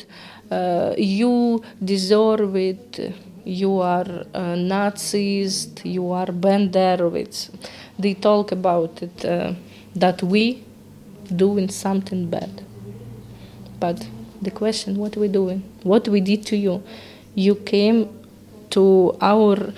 you 0.97 1.61
deserve 1.81 2.55
it, 2.69 2.97
you 3.45 3.81
are 3.81 4.25
uh, 4.33 4.57
Nazis, 4.67 5.69
you 5.85 6.13
are 6.13 6.33
Banderovics. 6.33 7.51
They 7.99 8.15
talk 8.15 8.51
about 8.53 9.01
it 9.01 9.25
uh, 9.25 9.55
that 9.99 10.23
we 10.23 10.55
doing 11.31 11.71
something 11.71 12.29
bad. 12.29 12.61
But 13.79 14.05
the 14.41 14.51
question, 14.51 14.97
what 14.97 15.17
we 15.17 15.29
doing? 15.29 15.61
What 15.83 16.07
we 16.07 16.21
did 16.21 16.45
to 16.45 16.55
you? 16.55 16.81
You 17.35 17.55
came 17.55 18.05
to 18.69 19.15
our 19.21 19.73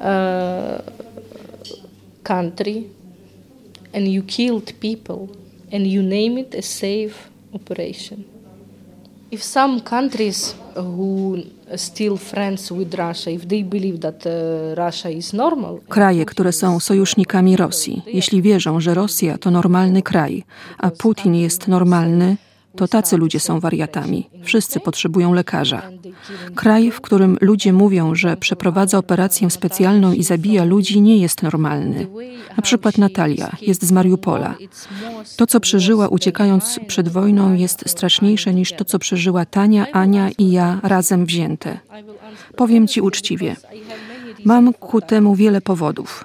uh, 0.00 0.78
country 2.34 2.84
and 3.94 4.08
you 4.08 4.22
killed 4.22 4.72
people 4.80 5.20
and 5.72 5.86
you 5.86 6.02
name 6.02 6.40
it 6.40 6.54
a 6.54 6.62
safe 6.62 7.14
operation. 7.52 8.24
If 9.30 9.42
some 9.42 9.80
countries 9.80 10.56
who 10.74 11.36
still 11.76 12.16
friends 12.16 12.70
with 12.72 12.94
Russia, 12.94 13.30
if 13.30 13.46
they 13.46 13.64
believe 13.64 13.98
that 13.98 14.26
Russia 14.76 15.10
is 15.10 15.32
normal, 15.32 15.78
Kraje, 15.88 16.24
które 16.24 16.52
są 16.52 16.80
sojusznikami 16.80 17.56
Rosji, 17.56 18.02
jeśli 18.06 18.42
wierzą, 18.42 18.80
że 18.80 18.94
Rosja 18.94 19.38
to 19.38 19.50
normalny 19.50 20.02
kraj, 20.02 20.44
a 20.78 20.90
Putin 20.90 21.34
jest 21.34 21.68
normalny, 21.68 22.36
to 22.76 22.88
tacy 22.88 23.16
ludzie 23.16 23.40
są 23.40 23.60
wariatami. 23.60 24.30
Wszyscy 24.42 24.80
potrzebują 24.80 25.32
lekarza. 25.34 25.82
Kraj, 26.54 26.90
w 26.90 27.00
którym 27.00 27.36
ludzie 27.40 27.72
mówią, 27.72 28.14
że 28.14 28.36
przeprowadza 28.36 28.98
operację 28.98 29.50
specjalną 29.50 30.12
i 30.12 30.22
zabija 30.22 30.64
ludzi, 30.64 31.00
nie 31.00 31.16
jest 31.18 31.42
normalny. 31.42 32.06
Na 32.56 32.62
przykład 32.62 32.98
Natalia 32.98 33.50
jest 33.62 33.82
z 33.82 33.92
Mariupola. 33.92 34.54
To, 35.36 35.46
co 35.46 35.60
przeżyła 35.60 36.08
uciekając 36.08 36.80
przed 36.86 37.08
wojną, 37.08 37.54
jest 37.54 37.90
straszniejsze 37.90 38.54
niż 38.54 38.72
to, 38.72 38.84
co 38.84 38.98
przeżyła 38.98 39.44
Tania, 39.44 39.86
Ania 39.92 40.30
i 40.38 40.50
ja 40.50 40.80
razem 40.82 41.26
wzięte. 41.26 41.78
Powiem 42.56 42.86
ci 42.88 43.00
uczciwie. 43.00 43.56
Mam 44.44 44.72
ku 44.72 45.00
temu 45.00 45.34
wiele 45.34 45.60
powodów. 45.60 46.24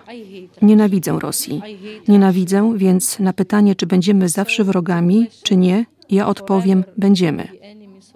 Nienawidzę 0.62 1.20
Rosji. 1.20 1.62
Nienawidzę, 2.08 2.74
więc 2.78 3.20
na 3.20 3.34
pytanie, 3.34 3.76
czy 3.76 3.86
będziemy 3.86 4.30
zawsze 4.30 4.64
wrogami, 4.64 5.28
czy 5.44 5.58
nie, 5.58 5.86
ja 6.10 6.28
odpowiem: 6.28 6.84
będziemy. 6.98 7.48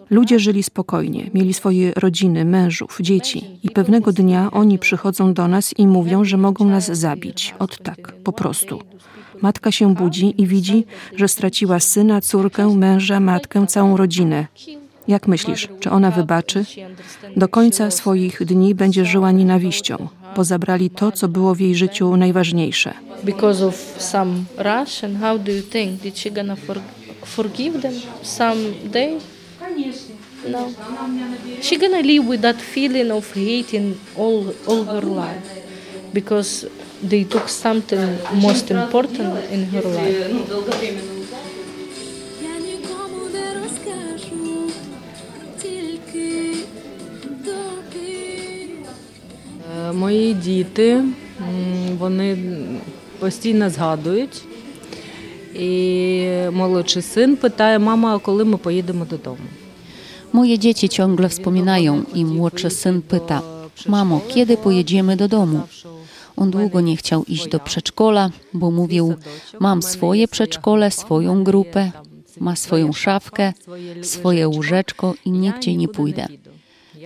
Ludzie 0.09 0.39
żyli 0.39 0.63
spokojnie, 0.63 1.29
mieli 1.33 1.53
swoje 1.53 1.93
rodziny, 1.95 2.45
mężów, 2.45 2.97
dzieci, 3.01 3.45
i 3.63 3.69
pewnego 3.69 4.13
dnia 4.13 4.51
oni 4.51 4.79
przychodzą 4.79 5.33
do 5.33 5.47
nas 5.47 5.73
i 5.77 5.87
mówią, 5.87 6.23
że 6.23 6.37
mogą 6.37 6.65
nas 6.65 6.85
zabić. 6.85 7.55
Od 7.59 7.77
tak, 7.83 8.13
po 8.23 8.31
prostu. 8.31 8.81
Matka 9.41 9.71
się 9.71 9.95
budzi 9.95 10.41
i 10.41 10.47
widzi, 10.47 10.85
że 11.15 11.27
straciła 11.27 11.79
syna, 11.79 12.21
córkę, 12.21 12.75
męża, 12.75 13.19
matkę, 13.19 13.67
całą 13.67 13.97
rodzinę. 13.97 14.47
Jak 15.07 15.27
myślisz, 15.27 15.69
czy 15.79 15.89
ona 15.89 16.11
wybaczy? 16.11 16.65
Do 17.37 17.47
końca 17.47 17.91
swoich 17.91 18.45
dni 18.45 18.75
będzie 18.75 19.05
żyła 19.05 19.31
nienawiścią, 19.31 20.07
bo 20.35 20.43
zabrali 20.43 20.89
to, 20.89 21.11
co 21.11 21.27
było 21.27 21.55
w 21.55 21.59
jej 21.59 21.75
życiu 21.75 22.17
najważniejsze. 22.17 22.93
because 23.23 23.65
of 23.65 23.75
some 23.97 24.45
Russian, 24.57 25.15
how 25.15 25.37
do 25.37 25.51
you 25.51 25.61
think? 25.61 26.01
Did 26.01 26.17
she 26.17 26.31
gonna 26.31 26.55
for, 26.55 26.77
forgive 27.37 27.73
them 27.85 27.95
someday? 28.23 29.11
No. 30.53 30.61
She 31.61 31.75
gonna 31.83 32.01
live 32.11 32.25
with 32.31 32.41
that 32.47 32.59
feeling 32.73 33.09
of 33.11 33.25
hating 33.33 33.87
all 34.23 34.39
all 34.69 34.83
her 34.93 35.01
life 35.21 35.47
because 36.13 36.51
they 37.11 37.23
took 37.33 37.47
something 37.65 38.05
most 38.47 38.71
important 38.71 39.29
in 39.55 39.61
her 39.73 39.83
life. 39.97 40.17
Е, 49.89 49.91
Мої 49.93 50.33
діти, 50.33 51.03
вони 51.99 52.37
постійно 53.19 53.69
згадують. 53.69 54.41
i 55.53 56.25
młodszy 56.51 57.01
syn 57.01 57.37
pytaje, 57.37 57.79
mama, 57.79 58.19
kiedy 58.25 58.45
my 58.45 58.57
pojedziemy 58.57 59.05
do 59.05 59.17
domu. 59.17 59.47
Moje 60.33 60.59
dzieci 60.59 60.89
ciągle 60.89 61.29
wspominają 61.29 62.03
i 62.13 62.25
młodszy 62.25 62.69
syn 62.69 63.01
pyta, 63.01 63.41
mamo, 63.87 64.21
kiedy 64.27 64.57
pojedziemy 64.57 65.15
do 65.17 65.27
domu? 65.27 65.61
On 66.37 66.51
długo 66.51 66.81
nie 66.81 66.97
chciał 66.97 67.23
iść 67.23 67.47
do 67.47 67.59
przedszkola, 67.59 68.29
bo 68.53 68.71
mówił, 68.71 69.13
mam 69.59 69.81
swoje 69.81 70.27
przedszkole, 70.27 70.91
swoją 70.91 71.43
grupę, 71.43 71.91
ma 72.39 72.55
swoją 72.55 72.93
szafkę, 72.93 73.53
swoje 74.01 74.47
łóżeczko 74.47 75.13
i 75.25 75.31
nigdzie 75.31 75.75
nie 75.75 75.87
pójdę. 75.87 76.27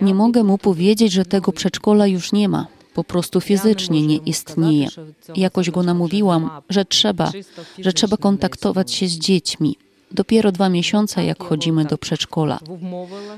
Nie 0.02 0.14
mogę 0.14 0.44
mu 0.44 0.58
powiedzieć, 0.58 1.12
że 1.12 1.24
tego 1.24 1.52
przedszkola 1.52 2.06
już 2.06 2.32
nie 2.32 2.48
ma 2.48 2.66
Po 2.93 3.03
prostu 3.03 3.41
fizycznie 3.41 4.07
nie 4.07 4.17
istnieje. 4.17 4.87
Jakoś 5.35 5.69
go 5.69 5.83
namówiłam, 5.83 6.49
że 6.69 6.85
trzeba, 6.85 7.31
że 7.79 7.93
trzeba 7.93 8.17
kontaktować 8.17 8.91
się 8.93 9.07
z 9.07 9.11
dziećmi. 9.11 9.77
Dopiero 10.11 10.51
dwa 10.51 10.69
miesiące, 10.69 11.25
jak 11.25 11.43
chodzimy 11.43 11.85
do 11.85 11.97
przedszkola. 11.97 12.59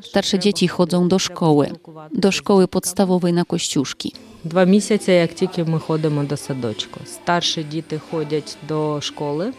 Starsze 0.02 0.40
dzieci 0.40 0.68
chodzą 0.68 1.08
do 1.08 1.20
szkoły, 1.20 1.72
do 2.14 2.32
szkoły 2.32 2.68
podstawowej 2.68 3.34
na 3.34 3.46
Kościuszki. 3.46 4.14
Два 4.46 4.66
місяці, 4.66 5.12
як 5.12 5.34
тільки 5.34 5.64
ми 5.64 5.80
ходимо 5.80 6.24
до 6.24 6.38
садочку. 6.38 7.00
Старші 7.06 7.64
діти 7.64 8.02
ходять 8.12 8.58
до 8.68 9.02
школи. 9.02 9.54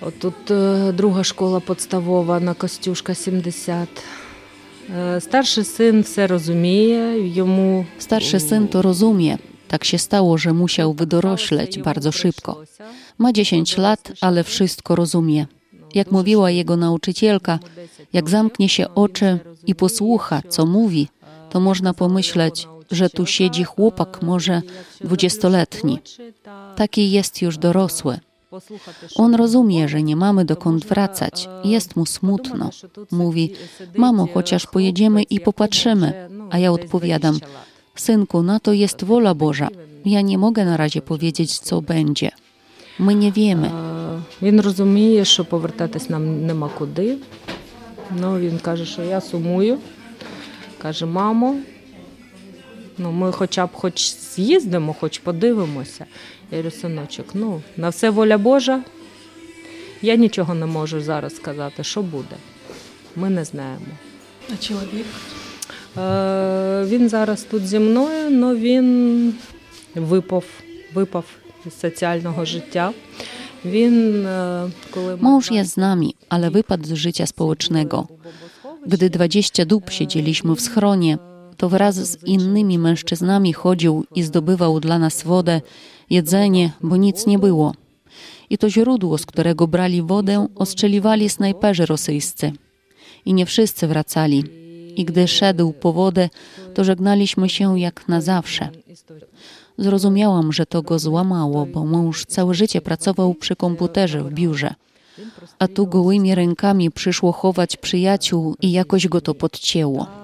От 0.00 0.18
тут 0.18 0.50
е, 0.50 0.92
друга 0.92 1.24
школа 1.24 1.60
підставова 1.60 2.40
на 2.40 2.54
Костюшка 2.54 3.14
70. 3.14 3.88
Е, 4.90 5.20
Старший 5.20 5.64
син 5.64 6.00
все 6.00 6.26
розуміє, 6.26 7.28
йому 7.28 7.86
Starszy 7.98 8.38
syn 8.40 8.68
to 8.68 8.82
rozumie. 8.82 9.38
Tak 9.68 9.84
się 9.84 9.98
stało, 9.98 10.38
że 10.38 10.52
musiał 10.52 10.92
wydorośleć 10.92 11.78
bardzo 11.78 12.12
szybko. 12.12 12.62
Ma 13.18 13.32
10 13.32 13.78
lat, 13.78 14.12
ale 14.20 14.44
wszystko 14.44 14.96
rozumie. 14.96 15.46
Jak 15.94 16.12
mówiła 16.12 16.50
jego 16.50 16.76
nauczycielka, 16.76 17.58
jak 18.12 18.30
zamknie 18.30 18.68
się 18.68 18.94
oczy 18.94 19.38
i 19.66 19.74
posłucha, 19.74 20.42
co 20.48 20.66
mówi, 20.66 21.08
to 21.50 21.60
można 21.60 21.94
pomyśleć, 21.94 22.68
że 22.90 23.10
tu 23.10 23.26
siedzi 23.26 23.64
chłopak, 23.64 24.22
może 24.22 24.62
dwudziestoletni. 25.00 25.98
Taki 26.76 27.10
jest 27.10 27.42
już 27.42 27.58
dorosły. 27.58 28.18
On 29.16 29.34
rozumie, 29.34 29.88
że 29.88 30.02
nie 30.02 30.16
mamy 30.16 30.44
dokąd 30.44 30.86
wracać. 30.86 31.48
Jest 31.64 31.96
mu 31.96 32.06
smutno. 32.06 32.70
Mówi: 33.10 33.52
Mamo, 33.96 34.28
chociaż 34.34 34.66
pojedziemy 34.66 35.22
i 35.22 35.40
popatrzymy. 35.40 36.28
A 36.50 36.58
ja 36.58 36.72
odpowiadam: 36.72 37.38
Synku, 37.94 38.42
na 38.42 38.60
to 38.60 38.72
jest 38.72 39.04
wola 39.04 39.34
Boża. 39.34 39.68
Ja 40.04 40.20
nie 40.20 40.38
mogę 40.38 40.64
na 40.64 40.76
razie 40.76 41.02
powiedzieć, 41.02 41.58
co 41.58 41.82
będzie. 41.82 42.30
My 42.98 43.14
nie 43.14 43.32
wiemy. 43.32 43.66
Е, 43.68 44.20
Він 44.42 44.60
розуміє, 44.60 45.24
що 45.24 45.44
повертатись 45.44 46.10
нам 46.10 46.46
нема 46.46 46.70
куди. 46.78 47.16
Ну, 48.20 48.38
він 48.38 48.58
каже, 48.58 48.86
що 48.86 49.02
я 49.02 49.20
сумую. 49.20 49.78
Каже, 50.78 51.06
мамо, 51.06 51.54
ну, 53.01 53.11
ми 53.11 53.31
хоча 53.31 53.65
б 53.65 53.69
хоч 53.73 54.13
з'їздимо, 54.15 54.95
хоч 54.99 55.19
подивимося. 55.19 56.05
Я 56.51 56.57
говорю, 56.57 56.75
синочок, 56.81 57.25
ну, 57.33 57.61
на 57.77 57.89
все 57.89 58.09
воля 58.09 58.37
Божа. 58.37 58.83
Я 60.01 60.15
нічого 60.15 60.53
не 60.53 60.65
можу 60.65 61.01
зараз 61.01 61.35
сказати, 61.35 61.83
що 61.83 62.01
буде. 62.01 62.35
Ми 63.15 63.29
не 63.29 63.45
знаємо. 63.45 63.85
А 64.53 64.57
чоловік? 64.57 65.05
Е, 65.97 66.85
він 66.85 67.09
зараз 67.09 67.43
тут 67.43 67.67
зі 67.67 67.79
мною, 67.79 68.43
але 68.43 68.55
він 68.55 69.33
випав, 69.95 70.43
випав 70.93 71.25
із 71.65 71.79
соціального 71.79 72.45
життя. 72.45 72.93
Він, 73.65 74.25
е, 74.25 74.69
коли 74.93 75.15
ми 75.15 75.21
Mąż 75.21 75.51
jest 75.51 75.65
z 75.65 75.77
nami, 75.77 76.13
ale 76.29 76.49
wypadł 76.49 76.85
z 76.85 76.93
życia 76.93 77.25
społecznego. 77.25 78.07
Gdy 78.87 79.09
20 79.09 79.65
dób 79.65 79.89
siedzieliśmy 79.89 80.55
w 80.55 80.61
schronie, 80.61 81.17
to 81.61 81.69
wraz 81.69 81.95
z 81.95 82.23
innymi 82.23 82.79
mężczyznami 82.79 83.53
chodził 83.53 84.05
i 84.15 84.23
zdobywał 84.23 84.79
dla 84.79 84.99
nas 84.99 85.23
wodę, 85.23 85.61
jedzenie, 86.09 86.71
bo 86.83 86.97
nic 86.97 87.27
nie 87.27 87.39
było. 87.39 87.73
I 88.49 88.57
to 88.57 88.69
źródło, 88.69 89.17
z 89.17 89.25
którego 89.25 89.67
brali 89.67 90.01
wodę, 90.01 90.47
ostrzeliwali 90.55 91.29
snajperzy 91.29 91.85
rosyjscy. 91.85 92.51
I 93.25 93.33
nie 93.33 93.45
wszyscy 93.45 93.87
wracali. 93.87 94.43
I 94.95 95.05
gdy 95.05 95.27
szedł 95.27 95.73
po 95.73 95.93
wodę, 95.93 96.29
to 96.73 96.83
żegnaliśmy 96.83 97.49
się 97.49 97.79
jak 97.79 98.07
na 98.07 98.21
zawsze. 98.21 98.69
Zrozumiałam, 99.77 100.53
że 100.53 100.65
to 100.65 100.81
go 100.81 100.99
złamało, 100.99 101.65
bo 101.65 101.85
mąż 101.85 102.25
całe 102.25 102.53
życie 102.53 102.81
pracował 102.81 103.33
przy 103.33 103.55
komputerze 103.55 104.23
w 104.23 104.33
biurze. 104.33 104.73
A 105.59 105.67
tu 105.67 105.87
gołymi 105.87 106.35
rękami 106.35 106.91
przyszło 106.91 107.31
chować 107.31 107.77
przyjaciół 107.77 108.55
i 108.61 108.71
jakoś 108.71 109.07
go 109.07 109.21
to 109.21 109.33
podcięło. 109.33 110.20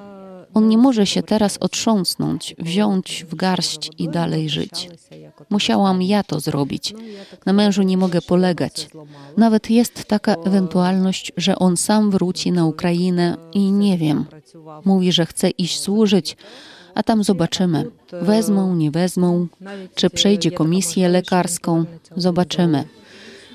On 0.57 0.69
nie 0.69 0.79
może 0.79 1.07
się 1.07 1.23
teraz 1.23 1.59
otrząsnąć, 1.61 2.55
wziąć 2.59 3.27
w 3.31 3.35
garść 3.35 3.91
i 3.99 4.09
dalej 4.09 4.51
żyć. 4.51 4.91
Musiałam 5.51 6.03
ja 6.03 6.23
to 6.23 6.41
zrobić. 6.41 6.95
Na 7.47 7.53
mężu 7.53 7.83
nie 7.83 7.97
mogę 7.97 8.23
polegać. 8.23 8.89
Nawet 9.37 9.71
jest 9.71 10.05
taka 10.05 10.35
ewentualność, 10.35 11.33
że 11.37 11.59
on 11.59 11.77
sam 11.77 12.11
wróci 12.11 12.53
na 12.53 12.67
Ukrainę 12.67 13.37
i 13.53 13.73
nie 13.73 13.99
wiem. 13.99 14.25
Mówi, 14.85 15.13
że 15.13 15.27
chce 15.27 15.51
iść 15.51 15.81
służyć, 15.81 16.37
a 16.95 17.03
tam 17.03 17.25
zobaczymy. 17.25 17.91
Wezmą, 18.13 18.77
nie 18.77 18.91
wezmą, 18.91 19.47
czy 19.95 20.11
przejdzie 20.11 20.51
komisję 20.51 21.09
lekarską. 21.09 21.85
Zobaczymy. 22.17 22.85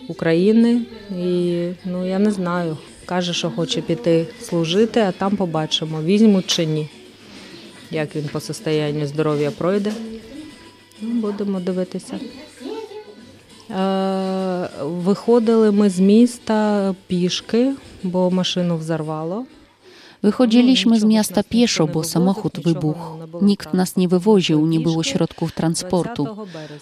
України, 0.08 0.82
і 1.12 1.74
ну 1.86 2.06
я 2.06 2.20
не 2.20 2.32
знаю. 2.32 2.78
Каже, 3.07 3.35
що 3.35 3.51
хоче 3.51 3.81
піти 3.81 4.27
служити, 4.43 5.01
а 5.01 5.12
там 5.12 5.37
побачимо, 5.37 6.03
візьмуть 6.03 6.47
чи 6.47 6.67
ні. 6.67 6.88
як 7.91 8.17
він 8.17 8.29
по 8.33 8.41
состоянню 8.41 9.07
здоров'я 9.07 9.51
пройде. 9.51 9.93
Будемо 11.01 11.61
дивитися. 11.61 12.21
Е, 13.71 14.69
Виходили 14.83 15.73
ми 15.73 15.91
з 15.91 16.01
міста 16.01 16.95
пішки, 17.07 17.73
бо 18.03 18.31
машину 18.31 18.77
взорвало. 18.77 19.45
Wychodziliśmy 20.23 21.01
z 21.01 21.05
miasta 21.05 21.43
pieszo, 21.43 21.87
bo 21.87 22.05
samochód 22.05 22.61
wybuchł. 22.65 23.09
Nikt 23.43 23.75
nas 23.75 23.97
nie 23.97 24.09
wywoził, 24.09 24.67
nie 24.67 24.81
było 24.81 25.03
środków 25.03 25.53
transportu. 25.53 26.27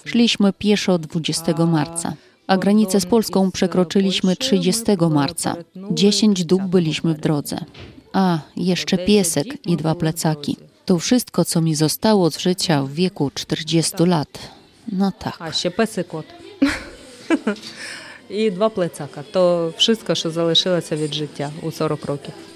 Szliśmy 0.05 0.53
pieszo 0.53 0.99
20 0.99 1.67
marca, 1.67 2.13
a 2.51 2.57
granicę 2.57 3.01
z 3.01 3.07
Polską 3.07 3.51
przekroczyliśmy 3.51 4.37
30 4.37 4.83
marca. 5.11 5.57
10 5.91 6.45
dób 6.45 6.63
byliśmy 6.63 7.15
w 7.15 7.21
drodze. 7.21 7.59
A, 8.13 8.39
jeszcze 8.57 8.99
piesek 8.99 9.67
i 9.67 9.77
dwa 9.77 9.95
plecaki. 9.95 10.57
To 10.85 10.99
wszystko, 10.99 11.45
co 11.45 11.61
mi 11.61 11.75
zostało 11.75 12.31
z 12.31 12.39
życia 12.39 12.83
w 12.83 12.91
wieku 12.93 13.31
40 13.35 13.97
lat. 14.07 14.39
No 14.93 15.13
tak. 15.19 15.37
A, 15.39 15.53
się 15.53 15.71
piesek. 15.71 16.07
I 18.31 18.53
dwa 18.53 18.71
plecaka. 18.71 19.23
To 19.33 19.73
wszystko, 19.77 20.17
co 20.17 20.31
zależało 20.31 20.77
od 20.77 21.15
życia 21.15 21.51
u 21.63 21.71
40 21.71 21.85
roków. 21.89 22.51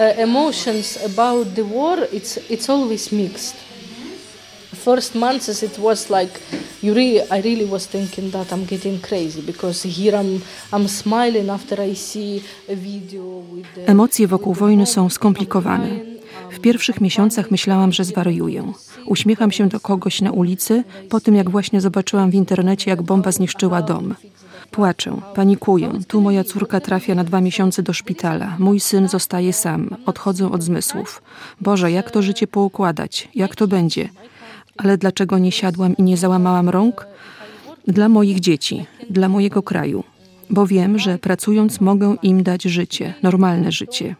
Emotions 0.00 0.98
about 1.04 1.54
the 1.54 1.62
war 1.62 1.98
it's 2.12 2.50
it's 2.50 2.70
always 2.70 3.12
mixed 3.12 3.56
first 4.74 5.14
months 5.14 5.62
it 5.62 5.78
was 5.78 6.10
like 6.10 6.40
you 6.82 6.94
really 6.94 7.20
i 7.30 7.42
really 7.42 7.66
was 7.66 7.86
thinking 7.86 8.32
that 8.32 8.52
i'm 8.52 8.64
getting 8.64 9.00
crazy 9.00 9.42
because 9.42 9.88
here 9.88 10.20
i'm 10.20 10.40
i'm 10.72 10.88
smiling 10.88 11.50
after 11.50 11.80
i 11.90 11.94
see 11.94 12.42
a 12.68 12.76
video 12.76 13.42
with 13.54 13.66
the 13.74 13.86
Emocje 13.86 14.28
wokół 14.28 14.54
wojny 14.54 14.86
są 14.86 15.10
skomplikowane. 15.10 15.88
W 16.50 16.60
pierwszych 16.60 17.00
miesiącach 17.00 17.50
myślałam, 17.50 17.92
że 17.92 18.04
zwariuję. 18.04 18.72
Uśmiecham 19.06 19.50
się 19.50 19.68
do 19.68 19.80
kogoś 19.80 20.20
na 20.20 20.32
ulicy 20.32 20.84
po 21.08 21.20
tym, 21.20 21.34
jak 21.34 21.50
właśnie 21.50 21.80
zobaczyłam 21.80 22.30
w 22.30 22.34
internecie, 22.34 22.90
jak 22.90 23.02
bomba 23.02 23.32
zniszczyła 23.32 23.82
dom. 23.82 24.14
Płaczę, 24.70 25.20
panikuję. 25.34 25.92
Tu 26.08 26.20
moja 26.20 26.44
córka 26.44 26.80
trafia 26.80 27.14
na 27.14 27.24
dwa 27.24 27.40
miesiące 27.40 27.82
do 27.82 27.92
szpitala. 27.92 28.56
Mój 28.58 28.80
syn 28.80 29.08
zostaje 29.08 29.52
sam. 29.52 29.96
Odchodzę 30.06 30.52
od 30.52 30.62
zmysłów. 30.62 31.22
Boże, 31.60 31.92
jak 31.92 32.10
to 32.10 32.22
życie 32.22 32.46
poukładać? 32.46 33.28
Jak 33.34 33.56
to 33.56 33.66
będzie? 33.66 34.08
Ale 34.76 34.98
dlaczego 34.98 35.38
nie 35.38 35.52
siadłam 35.52 35.96
i 35.96 36.02
nie 36.02 36.16
załamałam 36.16 36.68
rąk? 36.68 37.06
Dla 37.86 38.08
moich 38.08 38.40
dzieci, 38.40 38.86
dla 39.10 39.28
mojego 39.28 39.62
kraju. 39.62 40.04
Bo 40.50 40.66
wiem, 40.66 40.98
że 40.98 41.18
pracując 41.18 41.80
mogę 41.80 42.16
im 42.22 42.42
dać 42.42 42.62
życie, 42.62 43.14
normalne 43.22 43.72
życie. 43.72 44.14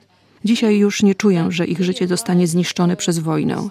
Dzisiaj 0.44 0.78
już 0.78 1.02
nie 1.02 1.14
czuję, 1.14 1.46
że 1.48 1.64
ich 1.64 1.82
życie 1.82 2.08
zostanie 2.08 2.46
zniszczone 2.46 2.96
przez 2.96 3.18
wojnę. 3.18 3.68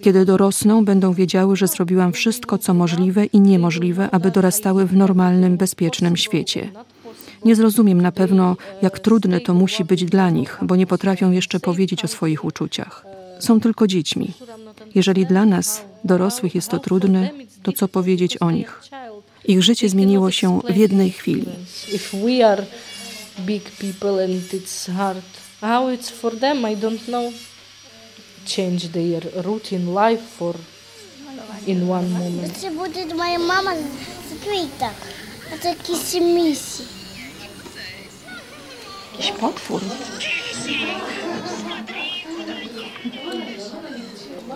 Kiedy 0.00 0.24
dorosną, 0.24 0.84
będą 0.84 1.12
wiedziały, 1.12 1.56
że 1.56 1.68
zrobiłam 1.68 2.12
wszystko, 2.12 2.58
co 2.58 2.74
możliwe 2.74 3.24
i 3.24 3.40
niemożliwe, 3.40 4.10
aby 4.10 4.30
dorastały 4.30 4.86
w 4.86 4.96
normalnym, 4.96 5.56
bezpiecznym 5.56 6.16
świecie. 6.16 6.72
Nie 7.44 7.56
zrozumiem 7.56 8.00
na 8.00 8.12
pewno, 8.12 8.56
jak 8.82 8.98
trudne 8.98 9.40
to 9.40 9.54
musi 9.54 9.84
być 9.84 10.04
dla 10.04 10.30
nich, 10.30 10.58
bo 10.62 10.76
nie 10.76 10.86
potrafią 10.86 11.30
jeszcze 11.30 11.60
powiedzieć 11.60 12.04
o 12.04 12.08
swoich 12.08 12.44
uczuciach. 12.44 13.06
Są 13.38 13.60
tylko 13.60 13.86
dziećmi. 13.86 14.32
Jeżeli 14.94 15.26
dla 15.26 15.46
nas, 15.46 15.84
dorosłych, 16.04 16.54
jest 16.54 16.68
to 16.68 16.78
trudne, 16.78 17.30
to 17.62 17.72
co 17.72 17.88
powiedzieć 17.88 18.36
o 18.36 18.50
nich? 18.50 18.80
Ich 19.44 19.62
życie 19.62 19.88
zmieniło 19.88 20.30
się 20.30 20.60
w 20.70 20.76
jednej 20.76 21.10
chwili. 21.10 21.46
big 23.46 23.70
people 23.78 24.24
and 24.24 24.52
it's 24.52 24.92
hard 24.92 25.49
how 25.61 25.89
it's 25.89 26.09
for 26.21 26.39
them 26.39 26.65
i 26.65 26.75
don't 26.75 27.05
know 27.07 27.33
change 28.45 28.81
their 28.91 29.21
routine 29.43 29.93
life 29.93 30.23
for 30.39 30.55
in 31.67 31.87
one 31.89 32.09
moment 32.09 32.57
Це 32.57 32.69
буде 32.69 33.05
моя 33.15 33.39
мама 33.39 33.73
з 33.75 34.45
квіток. 34.45 34.95
А 35.53 35.57
це 35.57 35.73
кісімісі. 35.73 36.83
Jakiś 39.19 39.31
potwór. 39.31 39.81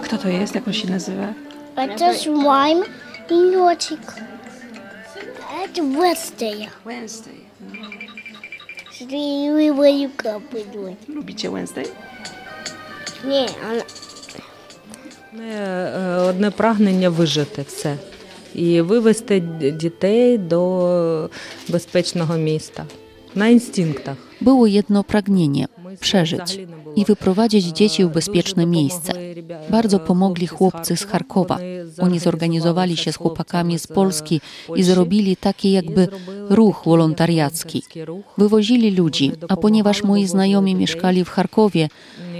Kto 0.03 0.17
to 0.17 0.29
jest? 0.29 0.55
Jak 0.55 0.67
on 0.67 0.73
się 0.73 0.87
nazywa? 0.89 1.33
А 1.75 1.87
це 1.97 2.13
слайм 2.17 2.85
і 3.29 3.33
нотик. 3.33 4.13
А 5.53 5.67
це 5.75 5.81
Wednesday. 5.81 7.42
Lubicie 11.08 11.50
Wednesday? 11.50 11.86
Ні, 13.28 13.48
але 13.70 13.82
е, 15.40 16.16
одне 16.16 16.50
прагнення 16.50 17.10
вижити 17.10 17.64
все. 17.68 17.96
І 18.54 18.80
вивести 18.80 19.40
дітей 19.80 20.38
до 20.38 21.30
безпечного 21.68 22.36
міста 22.36 22.86
на 23.34 23.48
інстинктах. 23.48 24.16
Było 24.40 24.66
jedno 24.66 25.04
pragnienie 25.04 25.66
przeżyć 26.00 26.60
i 26.96 27.04
wyprowadzić 27.04 27.64
dzieci 27.64 28.04
w 28.04 28.08
bezpieczne 28.08 28.66
miejsce. 28.66 29.12
Bardzo 29.70 30.00
pomogli 30.00 30.46
chłopcy 30.46 30.96
z 30.96 31.04
Charkowa. 31.04 31.58
Oni 31.98 32.18
zorganizowali 32.18 32.96
się 32.96 33.12
z 33.12 33.16
chłopakami 33.16 33.78
z 33.78 33.86
Polski 33.86 34.40
i 34.76 34.82
zrobili 34.82 35.36
taki 35.36 35.72
jakby 35.72 36.08
ruch 36.50 36.82
wolontariacki. 36.84 37.82
Wywozili 38.38 38.90
ludzi, 38.90 39.32
a 39.48 39.56
ponieważ 39.56 40.02
moi 40.02 40.26
znajomi 40.26 40.74
mieszkali 40.74 41.24
w 41.24 41.28
Charkowie, 41.28 41.88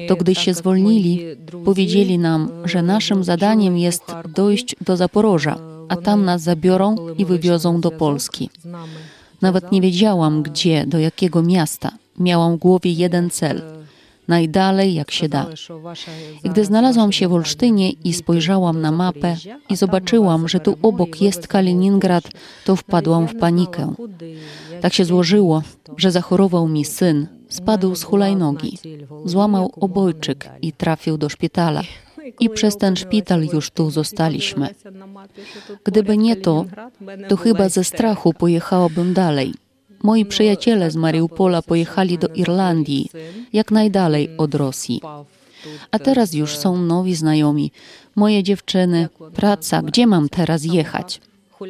to 0.08 0.16
gdy 0.16 0.34
się 0.34 0.54
zwolnili, 0.54 1.24
powiedzieli 1.64 2.18
nam, 2.18 2.50
że 2.64 2.82
naszym 2.82 3.24
zadaniem 3.24 3.78
jest 3.78 4.02
dojść 4.34 4.76
do 4.80 4.96
Zaporoża, 4.96 5.58
a 5.88 5.96
tam 5.96 6.24
nas 6.24 6.42
zabiorą 6.42 6.96
i 7.18 7.24
wywiozą 7.24 7.80
do 7.80 7.90
Polski. 7.90 8.50
Nawet 9.42 9.72
nie 9.72 9.80
wiedziałam, 9.80 10.42
gdzie, 10.42 10.86
do 10.86 10.98
jakiego 10.98 11.42
miasta. 11.42 11.90
Miałam 12.18 12.56
w 12.56 12.58
głowie 12.58 12.92
jeden 12.92 13.30
cel 13.30 13.62
najdalej 14.28 14.94
jak 14.94 15.10
się 15.10 15.28
da. 15.28 15.46
I 16.44 16.50
gdy 16.50 16.64
znalazłam 16.64 17.12
się 17.12 17.28
w 17.28 17.32
Olsztynie 17.32 17.90
i 17.90 18.12
spojrzałam 18.12 18.80
na 18.80 18.92
mapę 18.92 19.36
i 19.70 19.76
zobaczyłam, 19.76 20.48
że 20.48 20.60
tu 20.60 20.78
obok 20.82 21.20
jest 21.20 21.48
Kaliningrad, 21.48 22.24
to 22.64 22.76
wpadłam 22.76 23.28
w 23.28 23.36
panikę. 23.36 23.94
Tak 24.80 24.92
się 24.92 25.04
złożyło, 25.04 25.62
że 25.96 26.10
zachorował 26.10 26.68
mi 26.68 26.84
syn, 26.84 27.26
spadł 27.48 27.94
z 27.94 28.02
hulajnogi, 28.02 28.78
złamał 29.24 29.72
obojczyk 29.80 30.50
i 30.62 30.72
trafił 30.72 31.18
do 31.18 31.28
szpitala. 31.28 31.82
I 32.40 32.50
przez 32.50 32.76
ten 32.76 32.96
szpital 32.96 33.44
już 33.52 33.70
tu 33.70 33.90
zostaliśmy. 33.90 34.68
Gdyby 35.84 36.16
nie 36.16 36.36
to, 36.36 36.64
to 37.28 37.36
chyba 37.36 37.68
ze 37.68 37.84
strachu 37.84 38.32
pojechałabym 38.32 39.14
dalej. 39.14 39.54
Moi 40.04 40.24
przyjaciele 40.24 40.90
z 40.90 40.96
Mariupola 40.96 41.62
pojechali 41.62 42.18
do 42.18 42.28
Irlandii, 42.28 43.10
jak 43.52 43.70
najdalej 43.70 44.28
od 44.38 44.54
Rosji. 44.54 45.00
A 45.90 45.98
teraz 45.98 46.34
już 46.34 46.56
są 46.56 46.76
nowi 46.76 47.14
znajomi. 47.14 47.72
Moje 48.16 48.42
dziewczyny, 48.42 49.08
praca, 49.34 49.82
gdzie 49.82 50.06
mam 50.06 50.28
teraz 50.28 50.64
jechać? 50.64 51.20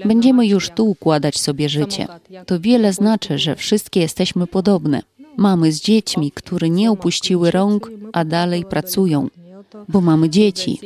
Będziemy 0.05 0.47
już 0.47 0.71
tu 0.71 0.91
układać 0.91 1.39
sobie 1.39 1.69
życie. 1.69 2.07
To 2.47 2.61
wiele 2.61 2.93
znaczy, 2.93 3.39
że 3.39 3.57
wszystkie 3.57 4.01
jesteśmy 4.01 4.47
podobne. 4.47 5.03
Mamy 5.37 5.73
z 5.73 5.81
dziećmi, 5.81 6.33
które 6.33 6.71
nie 6.71 6.91
opuściły 6.91 7.51
rąk, 7.51 7.91
a 8.13 8.25
dalej 8.25 8.65
pracują. 8.65 9.29
Bo 9.89 10.01
mamy 10.01 10.31
dzieci. 10.31 10.81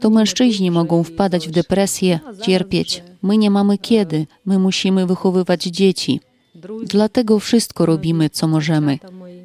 To 0.00 0.10
mężczyźni 0.10 0.70
mogą 0.70 1.04
wpadać 1.04 1.48
w 1.48 1.50
depresję, 1.50 2.20
cierpieć. 2.42 3.02
My 3.22 3.38
nie 3.38 3.50
mamy 3.50 3.78
kiedy. 3.78 4.26
My 4.46 4.58
musimy 4.58 5.06
wychowywać 5.06 5.62
dzieci. 5.62 6.20
Dlatego 6.82 7.38
wszystko 7.38 7.86
robimy, 7.86 8.30
co 8.30 8.48
możemy. 8.48 8.98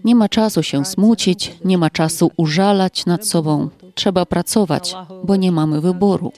Nie 0.04 0.16
ma 0.16 0.30
czasu 0.30 0.64
się 0.64 0.86
smucić, 0.86 1.54
nie 1.66 1.78
ma 1.78 1.90
czasu 1.90 2.32
użalać 2.38 3.06
nad 3.06 3.28
sobą. 3.28 3.70
Trzeba 3.96 4.26
pracować, 4.26 4.96
bo 5.24 5.36
nie 5.36 5.52
mamy 5.52 5.82
wyboru. 5.82 6.32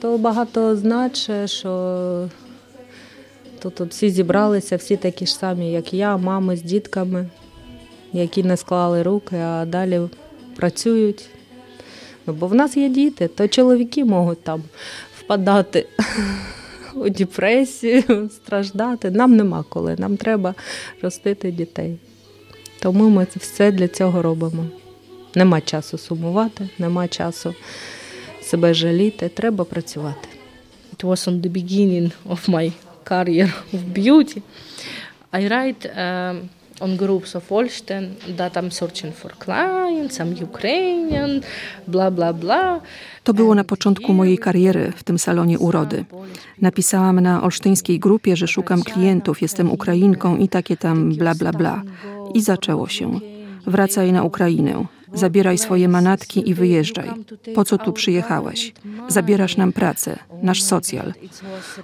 То 0.00 0.18
багато 0.18 0.76
значить, 0.76 1.50
що 1.50 2.28
тут, 3.62 3.74
тут 3.74 3.90
всі 3.90 4.10
зібралися, 4.10 4.76
всі 4.76 4.96
такі 4.96 5.26
ж 5.26 5.34
самі, 5.34 5.72
як 5.72 5.94
я, 5.94 6.16
мами 6.16 6.56
з 6.56 6.62
дітками, 6.62 7.28
які 8.12 8.42
не 8.42 8.56
склали 8.56 9.02
руки, 9.02 9.36
а 9.36 9.64
далі 9.64 10.00
працюють. 10.56 11.26
Ну, 12.26 12.32
бо 12.34 12.46
в 12.46 12.54
нас 12.54 12.76
є 12.76 12.88
діти, 12.88 13.28
то 13.28 13.48
чоловіки 13.48 14.04
можуть 14.04 14.42
там 14.42 14.62
впадати 15.18 15.86
у 16.98 17.08
депресію, 17.08 18.30
страждати. 18.30 19.10
Нам 19.10 19.36
нема 19.36 19.64
коли, 19.68 19.96
нам 19.98 20.16
треба 20.16 20.54
ростити 21.02 21.50
дітей. 21.50 21.98
Тому 22.80 23.08
ми 23.08 23.26
це 23.26 23.40
все 23.40 23.72
для 23.72 23.88
цього 23.88 24.22
робимо. 24.22 24.66
Нема 25.34 25.60
часу 25.60 25.98
сумувати, 25.98 26.68
нема 26.78 27.08
часу 27.08 27.54
себе 28.42 28.74
жаліти, 28.74 29.28
треба 29.28 29.64
працювати. 29.64 30.28
it 30.98 31.04
was 31.04 31.28
on 31.28 31.40
the 31.40 31.48
beginning 31.48 32.12
of 32.26 32.48
my 32.48 32.72
career 33.04 33.54
of 33.72 33.94
beauty 33.94 34.42
I 35.32 35.46
write 35.46 35.86
um, 35.94 36.48
on 36.80 36.96
groups 36.96 37.36
of 37.36 37.52
Olsztyn 37.52 38.14
that 38.36 38.56
I'm 38.56 38.70
searching 38.70 39.14
for 39.14 39.32
clients, 39.44 40.20
I'm 40.20 40.42
Ukrainian, 40.42 41.40
bla 41.86 42.10
bla 42.10 42.32
bla. 42.32 42.80
To 43.24 43.34
było 43.34 43.54
na 43.54 43.64
początku 43.64 44.14
mojej 44.14 44.38
kariery 44.38 44.92
w 44.96 45.02
tym 45.02 45.18
salonie 45.18 45.58
urody. 45.58 46.04
Napisałam 46.62 47.20
na 47.20 47.42
olsztyńskiej 47.42 47.98
grupie, 47.98 48.36
że 48.36 48.48
szukam 48.48 48.82
klientów, 48.82 49.42
jestem 49.42 49.70
Ukrainką 49.70 50.36
i 50.36 50.48
takie 50.48 50.76
tam 50.76 51.14
bla 51.14 51.34
bla 51.34 51.52
bla. 51.52 51.82
I 52.34 52.42
zaczęło 52.42 52.88
się. 52.88 53.20
Wracaj 53.66 54.12
na 54.12 54.22
Ukrainę. 54.22 54.84
Zabieraj 55.14 55.58
swoje 55.58 55.88
manatki 55.88 56.50
i 56.50 56.54
wyjeżdżaj. 56.54 57.10
Po 57.54 57.64
co 57.64 57.78
tu 57.78 57.92
przyjechałaś? 57.92 58.72
Zabierasz 59.08 59.56
nam 59.56 59.72
pracę, 59.72 60.18
nasz 60.42 60.62
socjal. 60.62 61.12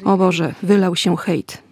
O 0.05 0.17
Boże, 0.17 0.55
wylał 0.63 0.97
się 0.97 1.17
hejt. 1.17 1.63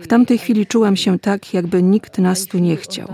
W 0.00 0.06
tamtej 0.06 0.38
chwili 0.38 0.66
czułam 0.66 0.96
się 0.96 1.18
tak, 1.18 1.54
jakby 1.54 1.82
nikt 1.82 2.18
nas 2.18 2.46
tu 2.46 2.58
nie 2.58 2.76
chciał. 2.76 3.08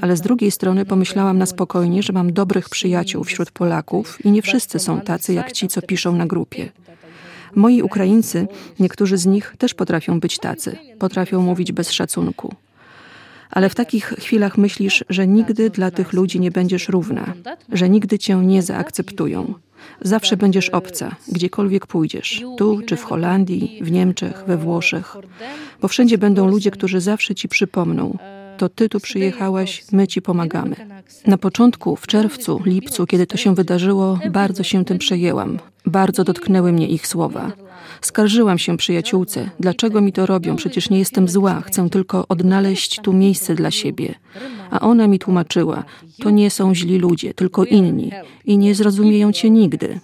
Ale 0.00 0.16
z 0.16 0.20
drugiej 0.20 0.50
strony 0.50 0.84
pomyślałam 0.84 1.38
na 1.38 1.46
spokojnie, 1.46 2.02
że 2.02 2.12
mam 2.12 2.32
dobrych 2.32 2.68
przyjaciół 2.68 3.24
wśród 3.24 3.50
Polaków 3.50 4.24
i 4.24 4.30
nie 4.30 4.42
wszyscy 4.42 4.78
są 4.78 5.00
tacy 5.00 5.32
jak 5.34 5.52
ci, 5.52 5.68
co 5.68 5.82
piszą 5.82 6.16
na 6.16 6.26
grupie. 6.26 6.72
Moi 7.54 7.82
Ukraińcy, 7.82 8.46
niektórzy 8.80 9.16
z 9.16 9.26
nich 9.26 9.54
też 9.58 9.74
potrafią 9.74 10.20
być 10.20 10.38
tacy, 10.38 10.76
potrafią 10.98 11.42
mówić 11.42 11.72
bez 11.72 11.90
szacunku. 11.90 12.54
Ale 13.50 13.68
w 13.68 13.74
takich 13.74 14.04
chwilach 14.04 14.58
myślisz, 14.58 15.04
że 15.08 15.26
nigdy 15.26 15.70
dla 15.70 15.90
tych 15.90 16.12
ludzi 16.12 16.40
nie 16.40 16.50
będziesz 16.50 16.88
równa, 16.88 17.34
że 17.72 17.88
nigdy 17.88 18.18
cię 18.18 18.36
nie 18.36 18.62
zaakceptują. 18.62 19.54
Zawsze 20.00 20.36
będziesz 20.36 20.68
obca, 20.68 21.16
gdziekolwiek 21.32 21.86
pójdziesz, 21.86 22.42
tu 22.58 22.80
czy 22.86 22.96
w 22.96 23.04
Holandii, 23.04 23.78
w 23.82 23.90
Niemczech, 23.90 24.44
we 24.46 24.56
Włoszech, 24.56 25.16
bo 25.80 25.88
wszędzie 25.88 26.18
będą 26.18 26.48
ludzie, 26.48 26.70
którzy 26.70 27.00
zawsze 27.00 27.34
ci 27.34 27.48
przypomną: 27.48 28.18
To 28.56 28.68
ty 28.68 28.88
tu 28.88 29.00
przyjechałaś, 29.00 29.84
my 29.92 30.06
ci 30.06 30.22
pomagamy. 30.22 30.76
Na 31.26 31.38
początku, 31.38 31.96
w 31.96 32.06
czerwcu, 32.06 32.60
lipcu, 32.64 33.06
kiedy 33.06 33.26
to 33.26 33.36
się 33.36 33.54
wydarzyło, 33.54 34.18
bardzo 34.30 34.62
się 34.62 34.84
tym 34.84 34.98
przejęłam. 34.98 35.58
Bardzo 35.88 36.24
dotknęły 36.24 36.72
mnie 36.72 36.88
ich 36.88 37.06
słowa. 37.06 37.52
Skarżyłam 38.00 38.58
się 38.58 38.76
przyjaciółce, 38.76 39.50
dlaczego 39.60 40.00
mi 40.00 40.12
to 40.12 40.26
robią, 40.26 40.56
przecież 40.56 40.90
nie 40.90 40.98
jestem 40.98 41.28
zła, 41.28 41.60
chcę 41.60 41.90
tylko 41.90 42.24
odnaleźć 42.28 43.00
tu 43.00 43.12
miejsce 43.12 43.54
dla 43.54 43.70
siebie. 43.70 44.14
A 44.70 44.80
ona 44.80 45.06
mi 45.06 45.18
tłumaczyła, 45.18 45.84
to 46.22 46.30
nie 46.30 46.50
są 46.50 46.74
źli 46.74 46.98
ludzie, 46.98 47.34
tylko 47.34 47.64
inni 47.64 48.10
i 48.44 48.58
nie 48.58 48.74
zrozumieją 48.74 49.32
cię 49.32 49.50
nigdy. 49.50 50.00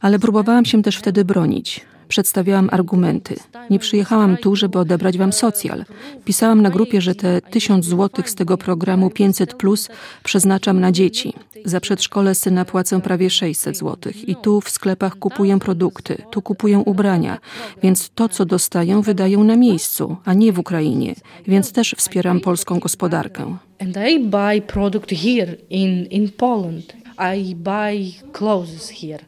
Ale 0.00 0.18
próbowałam 0.18 0.64
się 0.64 0.82
też 0.82 0.96
wtedy 0.96 1.24
bronić. 1.24 1.80
Przedstawiałam 2.12 2.68
argumenty. 2.72 3.36
Nie 3.70 3.78
przyjechałam 3.78 4.36
tu, 4.36 4.56
żeby 4.56 4.78
odebrać 4.78 5.18
wam 5.18 5.32
socjal. 5.32 5.84
Pisałam 6.24 6.62
na 6.62 6.70
grupie, 6.70 7.00
że 7.00 7.14
te 7.14 7.40
tysiąc 7.40 7.84
złotych 7.84 8.30
z 8.30 8.34
tego 8.34 8.58
programu 8.58 9.10
500 9.10 9.54
plus 9.54 9.88
przeznaczam 10.24 10.80
na 10.80 10.92
dzieci. 10.92 11.32
Za 11.64 11.80
przedszkole 11.80 12.34
syna 12.34 12.64
płacę 12.64 13.00
prawie 13.00 13.30
600 13.30 13.76
złotych 13.76 14.28
i 14.28 14.36
tu 14.36 14.60
w 14.60 14.70
sklepach 14.70 15.18
kupuję 15.18 15.58
produkty, 15.58 16.22
tu 16.30 16.42
kupuję 16.42 16.78
ubrania, 16.78 17.38
więc 17.82 18.10
to, 18.14 18.28
co 18.28 18.44
dostaję, 18.44 19.02
wydaję 19.02 19.38
na 19.38 19.56
miejscu, 19.56 20.16
a 20.24 20.34
nie 20.34 20.52
w 20.52 20.58
Ukrainie, 20.58 21.14
więc 21.46 21.72
też 21.72 21.94
wspieram 21.98 22.40
polską 22.40 22.78
gospodarkę. 22.78 23.56
And 23.80 23.96
I 24.10 24.20
buy 24.20 24.62
product 24.66 25.10
here 25.10 25.56
in, 25.70 26.04
in 26.04 26.30
Poland. 26.32 26.92
I 27.36 27.54
buy 27.54 28.12
clothes 28.32 28.90
here. 28.90 29.24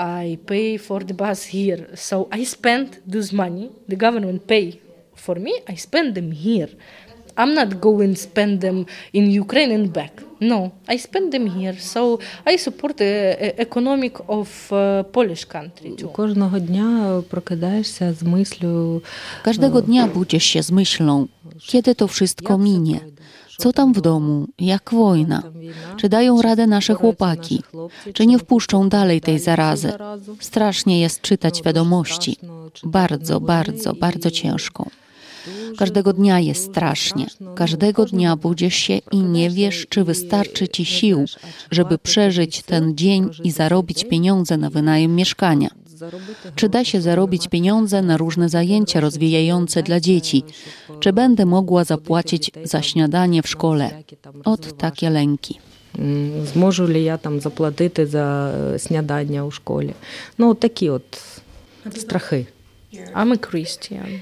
I 0.00 0.38
pay 0.46 0.76
for 0.76 1.00
the 1.00 1.14
bus 1.14 1.44
here. 1.44 1.88
So 1.94 2.28
I 2.30 2.44
spend 2.44 3.00
this 3.06 3.32
money, 3.32 3.70
the 3.88 3.96
government 3.96 4.46
pay 4.46 4.80
for 5.14 5.36
me, 5.36 5.60
I 5.68 5.74
spend 5.76 6.14
them 6.14 6.32
here. 6.32 6.68
I'm 7.38 7.52
not 7.54 7.80
going 7.80 8.14
spend 8.16 8.60
them 8.60 8.86
in 9.12 9.30
Ukraine 9.30 9.70
and 9.70 9.92
back. 9.92 10.22
No, 10.40 10.72
I 10.88 10.96
spend 10.96 11.32
them 11.32 11.46
here. 11.46 11.76
So 11.78 12.18
I 12.46 12.56
support 12.56 12.96
the 12.96 13.36
uh, 13.36 13.62
economic 13.66 14.14
of 14.28 14.48
uh, 14.72 15.02
Polish 15.04 15.44
country 15.44 15.90
too. 15.96 16.08
Кожного 16.12 16.58
дня 16.58 17.22
прокидаєшся 17.30 18.12
з 18.12 18.22
мислю. 18.22 19.02
Każdego 19.44 19.80
dnia 19.82 20.06
budzisz 20.06 20.44
się 20.44 20.62
z 20.62 20.70
myślą, 20.70 21.28
kiedy 21.66 21.94
to 21.94 22.06
wszystko 22.08 22.58
minie. 22.58 23.00
Co 23.61 23.73
tam 23.73 23.93
w 23.93 24.01
domu? 24.01 24.47
Jak 24.59 24.89
wojna? 24.93 25.43
Czy 25.97 26.09
dają 26.09 26.41
radę 26.41 26.67
nasze 26.67 26.93
chłopaki? 26.93 27.63
Czy 28.13 28.25
nie 28.25 28.39
wpuszczą 28.39 28.89
dalej 28.89 29.21
tej 29.21 29.39
zarazy? 29.39 29.93
Strasznie 30.39 31.01
jest 31.01 31.21
czytać 31.21 31.63
wiadomości. 31.63 32.37
Bardzo, 32.83 33.39
bardzo, 33.39 33.93
bardzo 33.93 34.31
ciężko. 34.31 34.85
Każdego 35.77 36.13
dnia 36.13 36.39
jest 36.39 36.71
strasznie. 36.71 37.25
Każdego 37.55 38.05
dnia 38.05 38.35
budzisz 38.35 38.75
się 38.75 38.99
i 39.11 39.17
nie 39.17 39.49
wiesz, 39.49 39.85
czy 39.89 40.03
wystarczy 40.03 40.67
ci 40.67 40.85
sił, 40.85 41.25
żeby 41.71 41.97
przeżyć 41.97 42.61
ten 42.61 42.97
dzień 42.97 43.29
i 43.43 43.51
zarobić 43.51 44.03
pieniądze 44.03 44.57
na 44.57 44.69
wynajem 44.69 45.15
mieszkania. 45.15 45.69
Czy 46.54 46.68
da 46.68 46.84
się 46.84 47.00
zarobić 47.00 47.48
pieniądze 47.48 48.02
na 48.02 48.16
różne 48.16 48.48
zajęcia 48.48 49.00
rozwijające 49.00 49.82
dla 49.82 50.00
dzieci? 50.00 50.44
Czy 51.00 51.12
będę 51.12 51.46
mogła 51.46 51.84
zapłacić 51.84 52.50
za 52.64 52.82
śniadanie 52.82 53.42
w 53.42 53.48
szkole? 53.48 53.90
От 54.44 54.78
takie 54.78 55.10
lęki. 55.10 55.58
М, 55.98 56.46
Зможу 56.46 56.86
ли 56.88 57.00
я 57.00 57.16
там 57.16 57.40
заплатити 57.40 58.06
за 58.06 58.50
е, 58.74 58.78
снідання 58.78 59.44
у 59.44 59.50
школі? 59.50 59.94
Ну, 60.38 60.50
от 60.50 60.60
такі 60.60 60.90
от 60.90 61.22
страхи. 61.96 62.46
I'm 63.14 63.32
a 63.32 63.36
Christian. 63.50 64.20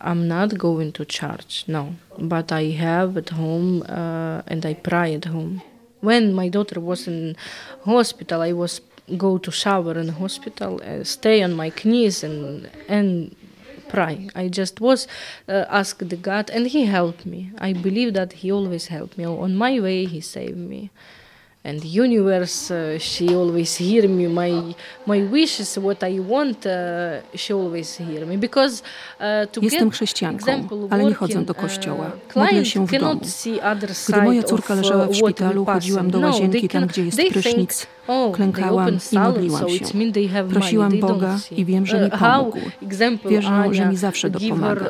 I'm 0.00 0.28
not 0.28 0.48
going 0.56 0.92
to 0.98 1.04
church, 1.04 1.68
no. 1.68 1.82
But 2.18 2.52
I 2.52 2.64
have 2.86 3.10
at 3.22 3.30
home 3.32 3.82
uh, 3.82 4.52
and 4.52 4.64
I 4.64 4.74
pray 4.88 5.14
at 5.14 5.26
home. 5.26 5.60
When 6.02 6.24
my 6.34 6.48
daughter 6.56 6.78
was 6.80 7.00
in 7.12 7.36
hospital, 7.84 8.40
I 8.50 8.52
was 8.62 8.72
go 9.07 9.37
to 9.37 9.51
shower 9.51 9.97
in 9.99 10.09
hospital, 10.09 10.81
uh, 10.81 11.03
stay 11.03 11.43
on 11.43 11.53
my 11.53 11.71
knees 11.83 12.23
and 12.23 12.69
and 12.89 13.35
pray. 13.87 14.29
I 14.35 14.49
just 14.49 14.81
was 14.81 15.07
uh, 15.47 15.65
asked 15.69 16.09
the 16.09 16.17
God, 16.17 16.49
and 16.49 16.67
He 16.67 16.85
helped 16.85 17.25
me. 17.25 17.51
I 17.59 17.73
believe 17.73 18.13
that 18.13 18.33
He 18.33 18.51
always 18.51 18.87
helped 18.87 19.17
me. 19.17 19.25
On 19.25 19.55
my 19.55 19.79
way, 19.79 20.05
He 20.05 20.21
saved 20.21 20.57
me. 20.57 20.89
And 21.67 21.83
universe, 21.83 22.69
uh, 22.71 22.99
she 22.99 23.35
always 23.35 23.75
hear 23.75 24.07
me. 24.07 24.27
My 24.27 24.51
my 25.07 25.21
wishes, 25.31 25.77
what 25.77 26.03
I 26.03 26.19
want, 26.19 26.65
uh, 26.65 26.71
she 27.35 27.53
always 27.53 27.97
hear 27.97 28.25
me. 28.25 28.37
Because 28.37 28.83
uh, 29.19 29.51
to 29.51 29.61
Jestem 29.61 29.89
get 29.89 29.93
chrześcijanką, 29.93 30.51
example 30.51 30.87
ale 30.89 31.03
nie 31.05 31.13
chodzę 31.13 31.45
do 31.45 31.53
uh, 31.53 31.59
kościoła. 31.59 32.11
Modlę 32.35 32.65
się 32.65 32.87
w 32.87 32.91
domu. 32.99 33.21
Gdy 34.07 34.21
moja 34.21 34.43
córka 34.43 34.73
uh, 34.73 34.79
leżała 34.79 35.05
w 35.05 35.09
we 35.09 35.15
szpitalu, 35.15 35.65
chodziłam 35.65 36.11
do 36.11 36.19
No, 36.19 36.27
łazienki, 36.27 36.69
tam 36.69 36.87
gdzie 36.87 37.05
jest 37.05 37.17
prysznic, 37.31 37.87
klękałam 38.33 38.97
i 39.11 39.19
modliłam 39.19 39.69
się. 39.69 39.85
Prosiłam 40.49 40.99
Boga 40.99 41.39
i 41.51 41.65
wiem, 41.65 41.85
że 41.85 42.01
mi 42.01 42.09
Uh, 42.15 42.19
pomógł. 42.19 42.59
Wierzę, 43.29 43.63
że 43.71 43.89
mi 43.89 43.97
zawsze 43.97 44.29
dopomaga. 44.29 44.85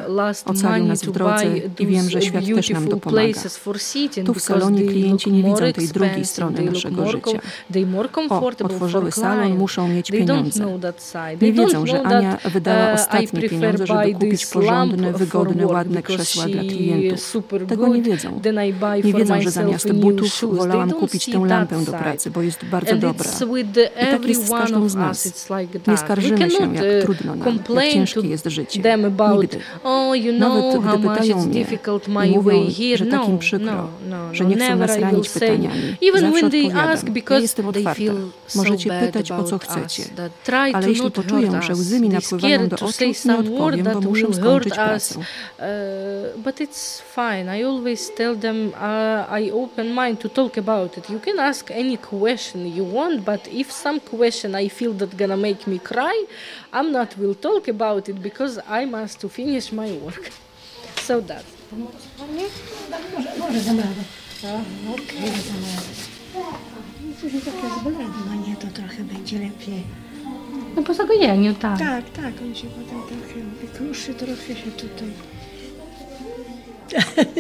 Ocalił 0.45 0.87
nas 0.87 1.03
w 1.03 1.11
drodze 1.11 1.57
i 1.79 1.87
wiem, 1.87 2.09
że 2.09 2.21
świat 2.21 2.45
też 2.55 2.69
nam 2.69 2.87
dopomaga. 2.89 3.27
Tu 4.25 4.33
w 4.33 4.41
salonie 4.41 4.81
klienci 4.83 5.31
nie 5.31 5.43
widzą 5.43 5.73
tej 5.73 5.87
drugiej 5.87 6.25
strony 6.25 6.61
naszego 6.61 7.11
życia. 7.11 7.39
O, 8.29 8.45
otworzyły 8.63 9.11
salon, 9.11 9.57
muszą 9.57 9.87
mieć 9.87 10.11
pieniądze. 10.11 10.79
side. 11.11 11.45
Nie 11.45 11.53
wiedzą, 11.53 11.85
że 11.85 12.01
Ania 12.01 12.37
wydała 12.45 12.87
uh, 12.87 12.93
ostatnie 12.93 13.41
pieniądze, 13.49 13.87
żeby 13.87 14.13
kupić 14.13 14.45
porządne, 14.45 15.13
wygodne, 15.13 15.67
ładne 15.67 16.03
krzesła 16.03 16.45
dla 16.45 16.61
klientów. 16.61 17.37
Tego 17.67 17.87
nie 17.87 18.01
wiedzą. 18.01 18.41
Nie 19.03 19.13
wiedzą, 19.13 19.41
że 19.41 19.51
zamiast 19.51 19.93
butów 19.93 20.45
wolałam 20.51 20.91
kupić 20.91 21.25
tę 21.25 21.45
lampę 21.45 21.85
do 21.85 21.91
pracy, 21.91 22.31
bo 22.31 22.41
jest 22.41 22.65
bardzo 22.65 23.04
dobra. 23.07 23.31
I 24.01 24.05
tak 24.11 24.27
jest 24.27 24.47
z 24.47 24.49
każdą 24.49 24.89
z 24.89 24.95
nas. 24.95 25.49
Nie 25.87 25.97
skarżymy 25.97 26.51
się, 26.51 26.73
jak 26.73 26.83
uh, 26.83 27.03
trudno 27.03 27.35
nam, 27.35 27.59
jak 27.75 27.89
ciężkie 27.93 28.19
jest 28.27 28.45
życie. 28.45 28.81
Nigdy. 29.31 29.59
oh, 29.83 30.15
Nawet 30.39 30.97
gdy 30.97 31.09
pytają 31.09 31.45
mnie 31.45 31.65
i 32.25 32.29
mówią, 32.35 32.65
że 32.95 33.05
tak 33.05 33.21
no, 33.29 33.37
przykro, 33.37 33.65
no, 33.65 33.89
no, 34.09 34.33
że 34.33 34.45
nie 34.45 34.55
chcą 34.55 34.75
nas 34.75 34.97
ranić 34.97 35.29
pytaniami. 35.29 35.95
Zawsze 36.15 36.45
odpowiadam. 36.45 36.85
Ja 37.29 37.39
jestem 37.39 37.67
otwarta. 37.67 38.01
Możecie 38.55 38.89
pytać, 38.89 39.31
o 39.31 39.43
co 39.43 39.57
chcecie. 39.57 40.03
Ale 40.73 40.89
jeśli 40.89 41.11
poczują, 41.11 41.61
że 41.61 41.73
łzy 41.73 41.99
mi 41.99 42.09
napływają 42.09 42.67
do 42.67 42.77
to 42.77 42.85
oczu, 42.85 43.03
nie 43.25 43.37
odpowiem, 43.37 43.87
bo 43.93 44.01
muszę 44.01 44.33
skończyć 44.33 44.73
pracę. 44.73 45.15
Uh, 45.19 45.25
but 46.43 46.55
it's 46.59 47.01
fine. 47.15 47.59
I 47.59 47.63
always 47.63 48.11
tell 48.15 48.37
them 48.37 48.67
uh, 48.67 49.41
I 49.41 49.51
open 49.51 49.87
mind 49.95 50.19
to 50.19 50.29
talk 50.29 50.57
about 50.57 50.97
it. 50.97 51.09
You 51.09 51.19
can 51.19 51.39
ask 51.39 51.71
any 51.71 51.97
question 51.97 52.67
you 52.75 52.94
want, 52.95 53.25
but 53.25 53.47
if 53.47 53.71
some 53.71 53.99
question 53.99 54.55
I 54.55 54.69
feel 54.69 54.93
that 54.93 55.15
gonna 55.17 55.37
make 55.37 55.67
me 55.67 55.79
cry, 55.79 56.25
I'm 56.73 56.91
not 56.91 57.17
will 57.17 57.35
talk 57.35 57.67
about 57.67 58.09
it 58.09 58.21
because 58.21 58.61
I 58.69 58.85
must 58.85 59.19
to 59.21 59.29
finish 59.29 59.71
my 59.71 59.91
work. 60.03 60.31
So 61.01 61.21
that. 61.21 61.43
Może, 61.71 63.29
może 63.39 63.59
dam 63.59 63.77
radę. 63.77 64.03
Okej, 64.93 65.19
dam 65.21 65.61
radę. 65.65 65.93
Później 67.21 67.41
takie 67.41 67.67
zbladanie, 67.79 68.55
to 68.61 68.67
trochę 68.67 69.03
będzie 69.03 69.39
lepiej. 69.39 69.83
No 70.75 70.83
po 70.83 70.93
zagojeniu, 70.93 71.53
tak. 71.53 71.79
Tak, 71.79 72.09
tak, 72.09 72.33
on 72.41 72.55
się 72.55 72.67
potem 72.67 73.01
trochę 73.19 73.41
wykruszy, 73.61 74.13
trochę 74.13 74.55
się 74.55 74.71
tutaj. 74.71 75.11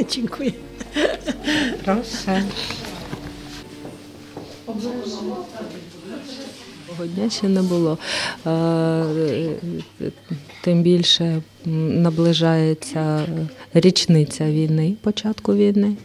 Dziękuję. 0.11 0.51
Proszę. 1.83 2.43
Того 6.90 7.06
дня 7.06 7.30
ще 7.30 7.48
не 7.48 7.62
було. 7.62 7.98
Е, 8.46 8.50
е, 8.50 10.10
Тим 10.62 10.82
більше 10.82 11.24
м, 11.66 12.02
наближається 12.02 13.26
річниця 13.74 14.50
війни, 14.50 14.94
початku 15.02 15.52
wojny. 15.52 15.96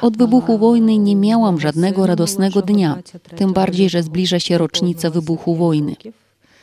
Od 0.00 0.16
wybuchu 0.16 0.58
wojny 0.58 0.98
nie 0.98 1.16
miałam 1.16 1.60
żadnego 1.60 2.06
radosnego 2.06 2.62
dnia, 2.62 2.98
tym 3.36 3.52
bardziej, 3.52 3.88
że 3.88 4.02
zbliża 4.02 4.38
się 4.38 4.58
rocznica 4.58 5.10
wybuchu 5.10 5.54
wojny. 5.54 5.96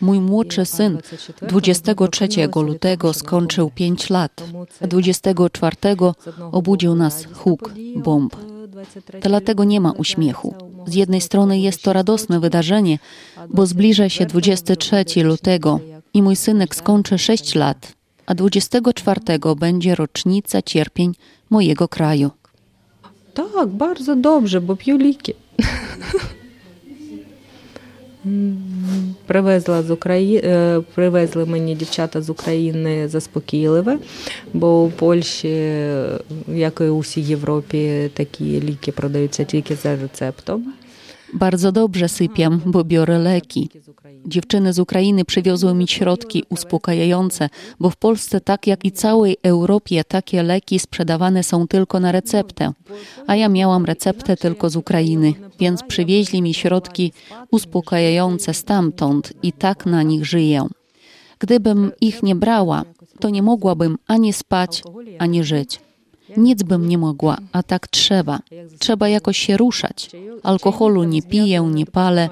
Mój 0.01 0.19
młodszy 0.19 0.65
syn 0.65 0.97
23 1.41 2.27
lutego 2.55 3.13
skończył 3.13 3.69
5 3.69 4.09
lat, 4.09 4.43
a 4.81 4.87
24 4.87 5.75
obudził 6.51 6.95
nas 6.95 7.27
huk 7.33 7.71
bomb. 7.95 8.35
Dlatego 9.22 9.64
nie 9.64 9.80
ma 9.80 9.92
uśmiechu. 9.92 10.54
Z 10.86 10.94
jednej 10.94 11.20
strony 11.20 11.58
jest 11.58 11.82
to 11.82 11.92
radosne 11.92 12.40
wydarzenie, 12.40 12.98
bo 13.48 13.66
zbliża 13.66 14.08
się 14.08 14.26
23 14.26 15.04
lutego 15.22 15.80
i 16.14 16.22
mój 16.22 16.36
synek 16.36 16.74
skończy 16.74 17.18
6 17.18 17.54
lat, 17.54 17.92
a 18.26 18.34
24 18.34 19.20
będzie 19.56 19.94
rocznica 19.94 20.62
cierpień 20.62 21.14
mojego 21.50 21.88
kraju. 21.88 22.30
Tak, 23.34 23.68
bardzo 23.68 24.16
dobrze, 24.16 24.60
bo 24.60 24.76
piuliki. 24.76 25.32
Привезла 29.26 29.82
з 29.82 29.90
України, 29.90 30.82
привезли 30.94 31.44
мені 31.44 31.74
дівчата 31.74 32.22
з 32.22 32.30
України 32.30 33.08
заспокійливе, 33.08 33.98
бо 34.52 34.82
у 34.82 34.90
Польщі, 34.90 35.48
як 36.48 36.80
і 36.80 36.84
у 36.84 36.98
всій 36.98 37.20
Європі, 37.20 38.10
такі 38.14 38.44
ліки 38.44 38.92
продаються 38.92 39.44
тільки 39.44 39.74
за 39.74 39.96
рецептом. 39.96 40.72
Bardzo 41.32 41.72
dobrze 41.72 42.08
sypiam, 42.08 42.60
bo 42.66 42.84
biorę 42.84 43.18
leki. 43.18 43.68
Dziewczyny 44.26 44.72
z 44.72 44.78
Ukrainy 44.78 45.24
przywiozły 45.24 45.74
mi 45.74 45.88
środki 45.88 46.44
uspokajające, 46.48 47.48
bo 47.80 47.90
w 47.90 47.96
Polsce, 47.96 48.40
tak 48.40 48.66
jak 48.66 48.84
i 48.84 48.92
całej 48.92 49.36
Europie, 49.42 50.04
takie 50.04 50.42
leki 50.42 50.78
sprzedawane 50.78 51.42
są 51.42 51.68
tylko 51.68 52.00
na 52.00 52.12
receptę. 52.12 52.72
A 53.26 53.36
ja 53.36 53.48
miałam 53.48 53.84
receptę 53.84 54.36
tylko 54.36 54.70
z 54.70 54.76
Ukrainy, 54.76 55.34
więc 55.58 55.82
przywieźli 55.82 56.42
mi 56.42 56.54
środki 56.54 57.12
uspokajające 57.50 58.54
stamtąd 58.54 59.32
i 59.42 59.52
tak 59.52 59.86
na 59.86 60.02
nich 60.02 60.26
żyję. 60.26 60.66
Gdybym 61.38 61.92
ich 62.00 62.22
nie 62.22 62.34
brała, 62.34 62.84
to 63.20 63.30
nie 63.30 63.42
mogłabym 63.42 63.98
ani 64.06 64.32
spać, 64.32 64.82
ani 65.18 65.44
żyć. 65.44 65.80
Nic 66.36 66.62
bym 66.62 66.88
nie 66.88 66.98
mogła, 66.98 67.38
a 67.52 67.62
tak 67.62 67.88
trzeba. 67.88 68.38
Trzeba 68.78 69.08
jakoś 69.08 69.38
się 69.38 69.56
ruszać. 69.56 70.10
Alkoholu 70.42 71.04
nie 71.04 71.22
piję, 71.22 71.60
nie 71.60 71.86
palę 71.86 72.28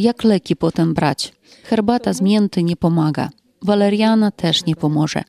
Jak 0.00 0.24
leki 0.24 0.56
potem 0.56 0.94
brać? 0.94 1.32
Herbata 1.64 2.12
z 2.12 2.20
mięty 2.20 2.62
nie 2.62 2.76
pomaga. 2.76 3.30
Waleriana 3.62 4.30
też 4.30 4.66
nie 4.66 4.76
pomoże. 4.76 5.22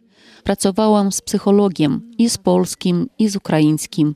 Pracowałam 0.43 1.12
z 1.12 1.22
psychologiem 1.22 2.02
i 2.17 2.30
z 2.30 2.38
polskim, 2.38 3.10
i 3.20 3.30
z 3.30 3.36
ukraińskim. 3.36 4.15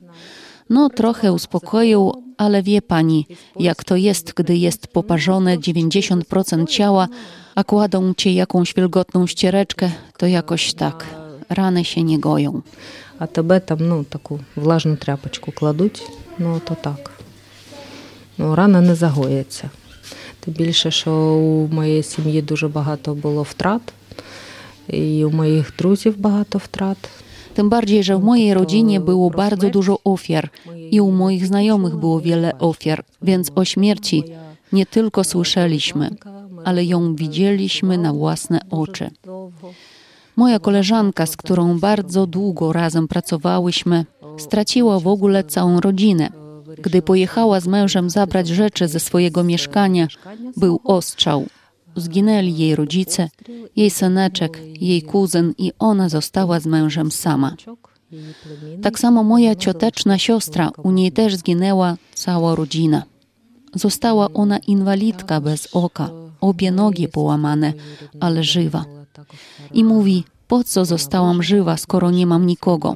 No, 0.70 0.88
trochę 0.88 1.32
uspokoił, 1.32 2.12
ale 2.38 2.62
wie 2.62 2.82
pani, 2.82 3.26
jak 3.58 3.84
to 3.84 3.96
jest, 3.96 4.32
gdy 4.32 4.56
jest 4.56 4.86
poparzone 4.86 5.58
90% 5.58 6.66
ciała, 6.66 7.08
a 7.54 7.64
kładą 7.64 8.14
cię 8.14 8.32
jakąś 8.32 8.74
wilgotną 8.74 9.26
ściereczkę, 9.26 9.90
to 10.18 10.26
jakoś 10.26 10.74
tak. 10.74 11.06
Rany 11.48 11.84
się 11.84 12.02
nie 12.02 12.18
goją. 12.18 12.62
А 13.18 13.26
тебе 13.26 13.60
там 13.60 13.78
ну, 13.88 14.04
таку 14.04 14.38
влажну 14.56 14.96
тряпочку 14.96 15.52
кладуть, 15.52 16.02
ну 16.38 16.60
то 16.60 16.74
так. 16.74 17.10
Ну, 18.38 18.54
рана 18.54 18.80
не 18.80 18.94
загоїться. 18.94 19.70
Тим 20.46 20.54
більше, 20.54 20.90
що 20.90 21.12
у 21.34 21.68
моєї 21.74 22.02
сім'ї 22.02 22.42
дуже 22.42 22.68
багато 22.68 23.14
було 23.14 23.42
втрат, 23.42 23.82
і 24.88 25.24
у 25.24 25.30
моїх 25.30 25.72
друзів 25.78 26.18
багато 26.18 26.58
втрат. 26.58 26.98
Tym 27.54 27.68
bardziej, 27.68 28.02
że 28.02 28.16
w 28.16 28.24
mojej 28.24 28.54
rodzinie 28.54 29.00
było 29.00 29.30
bardzo 29.30 29.70
dużo 29.70 29.98
ofiar 30.04 30.50
i 30.90 31.00
u 31.00 31.10
moich 31.10 31.46
znajomych 31.46 31.96
było 31.96 32.20
wiele 32.20 32.58
ofiar, 32.58 33.04
więc 33.22 33.50
o 33.54 33.64
śmierci 33.64 34.24
nie 34.72 34.86
tylko 34.86 35.24
słyszeliśmy, 35.24 36.10
ale 36.64 36.84
ją 36.84 37.14
widzieliśmy 37.14 37.98
na 37.98 38.12
własne 38.12 38.60
oczy. 38.70 39.10
Moja 40.36 40.58
koleżanka, 40.58 41.26
z 41.26 41.36
którą 41.36 41.78
bardzo 41.78 42.26
długo 42.26 42.72
razem 42.72 43.08
pracowałyśmy, 43.08 44.04
straciła 44.38 45.00
w 45.00 45.06
ogóle 45.06 45.44
całą 45.44 45.80
rodzinę. 45.80 46.30
gdy 46.81 47.01
pojechała 47.01 47.59
z 47.59 47.67
mężem 47.67 48.09
zabrać 48.09 48.47
rzeczy 48.47 48.87
ze 48.87 48.99
swojego 48.99 49.43
mieszkania, 49.43 50.07
był 50.57 50.79
ostrzał. 50.83 51.45
Zginęli 51.95 52.57
jej 52.57 52.75
rodzice, 52.75 53.29
jej 53.75 53.89
syneczek, 53.89 54.61
jej 54.81 55.01
kuzyn 55.01 55.53
i 55.57 55.71
ona 55.79 56.09
została 56.09 56.59
z 56.59 56.65
mężem 56.65 57.11
sama. 57.11 57.55
Tak 58.81 58.99
samo 58.99 59.23
moja 59.23 59.55
cioteczna 59.55 60.17
siostra, 60.17 60.71
u 60.83 60.91
niej 60.91 61.11
też 61.11 61.35
zginęła 61.35 61.97
cała 62.13 62.55
rodzina. 62.55 63.03
Została 63.73 64.27
ona 64.33 64.57
inwalidka 64.57 65.41
bez 65.41 65.67
oka, 65.71 66.09
obie 66.41 66.71
nogi 66.71 67.07
połamane, 67.07 67.73
ale 68.19 68.43
żywa. 68.43 68.85
I 69.73 69.83
mówi, 69.83 70.23
po 70.47 70.63
co 70.63 70.85
zostałam 70.85 71.43
żywa, 71.43 71.77
skoro 71.77 72.11
nie 72.11 72.25
mam 72.25 72.45
nikogo? 72.45 72.95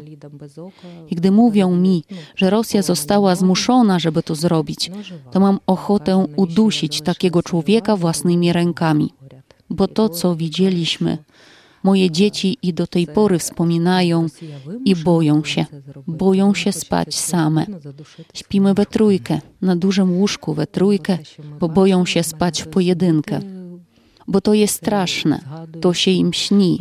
I 1.10 1.16
gdy 1.16 1.32
mówią 1.32 1.76
mi, 1.76 2.04
że 2.36 2.50
Rosja 2.50 2.82
została 2.82 3.36
zmuszona, 3.36 4.00
żeby 4.00 4.24
to 4.24 4.36
zrobić, 4.36 4.92
to 5.32 5.40
mam 5.40 5.60
ochotę 5.68 6.26
udusić 6.36 7.02
takiego 7.02 7.44
człowieka 7.44 7.96
własnymi 7.96 8.54
rękami. 8.54 9.14
Bo 9.70 9.88
to, 9.88 10.10
co 10.10 10.36
widzieliśmy, 10.36 11.18
moje 11.84 12.12
dzieci 12.12 12.58
i 12.64 12.74
do 12.74 12.88
tej 12.88 13.08
pory 13.08 13.40
wspominają 13.40 14.28
i 14.86 14.96
boją 14.96 15.44
się. 15.44 15.66
Boją 16.08 16.54
się 16.54 16.72
spać 16.72 17.16
same. 17.16 17.66
Śpimy 18.34 18.74
we 18.74 18.86
trójkę, 18.86 19.42
na 19.62 19.76
dużym 19.76 20.18
łóżku 20.18 20.54
we 20.54 20.68
trójkę, 20.68 21.18
bo 21.60 21.70
boją 21.70 22.06
się 22.06 22.24
spać 22.24 22.64
w 22.64 22.68
pojedynkę 22.68 23.61
bo 24.28 24.42
to 24.42 24.54
jest 24.54 24.76
straszne. 24.76 25.40
To 25.82 25.94
się 25.94 26.12
im 26.12 26.34
śni. 26.34 26.80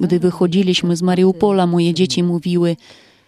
Gdy 0.00 0.18
wychodziliśmy 0.18 0.96
z 0.96 1.02
Mariupola, 1.02 1.66
moje 1.66 1.94
dzieci 1.94 2.22
mówiły: 2.22 2.76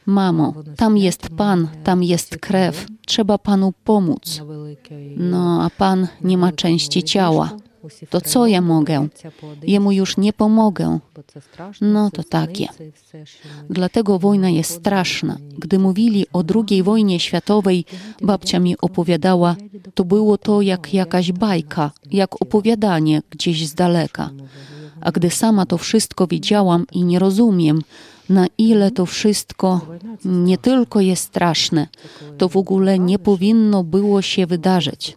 Mamo, 0.07 0.55
tam 0.77 0.97
jest 0.97 1.29
pan, 1.29 1.69
tam 1.85 2.03
jest 2.03 2.37
krew, 2.37 2.87
trzeba 3.07 3.39
panu 3.39 3.73
pomóc. 3.85 4.43
No, 5.17 5.63
a 5.63 5.71
pan 5.71 6.09
nie 6.25 6.39
ma 6.39 6.53
części 6.53 7.03
ciała. 7.03 7.51
To 8.11 8.21
co 8.21 8.47
ja 8.47 8.61
mogę? 8.61 9.09
Jemu 9.63 9.93
już 9.93 10.17
nie 10.17 10.33
pomogę. 10.33 10.99
No 11.81 12.11
to 12.11 12.25
takie. 12.25 12.69
Dlatego 13.71 14.19
wojna 14.19 14.51
jest 14.51 14.71
straszna. 14.71 15.39
Gdy 15.59 15.79
mówili 15.79 16.27
o 16.33 16.45
II 16.55 16.83
wojnie 16.83 17.21
światowej, 17.21 17.85
babcia 18.23 18.59
mi 18.59 18.79
opowiadała, 18.79 19.57
to 19.95 20.05
było 20.05 20.39
to 20.39 20.63
jak 20.63 20.95
jakaś 20.95 21.33
bajka, 21.33 21.91
jak 22.11 22.43
opowiadanie 22.43 23.23
gdzieś 23.31 23.69
z 23.69 23.75
daleka. 23.75 24.31
A 25.01 25.13
gdy 25.13 25.31
sama 25.31 25.67
to 25.67 25.79
wszystko 25.79 26.27
widziałam 26.27 26.87
i 26.93 27.05
nie 27.05 27.19
rozumiem, 27.19 27.83
na 28.29 28.47
ile 28.59 28.91
to 28.91 29.07
wszystko 29.07 29.81
nie 30.25 30.59
tylko 30.59 31.01
jest 31.01 31.25
straszne, 31.25 31.89
to 32.39 32.49
w 32.49 32.57
ogóle 32.57 32.99
nie 32.99 33.19
powinno 33.19 33.85
było 33.85 34.23
się 34.23 34.47
wydarzyć. 34.47 35.17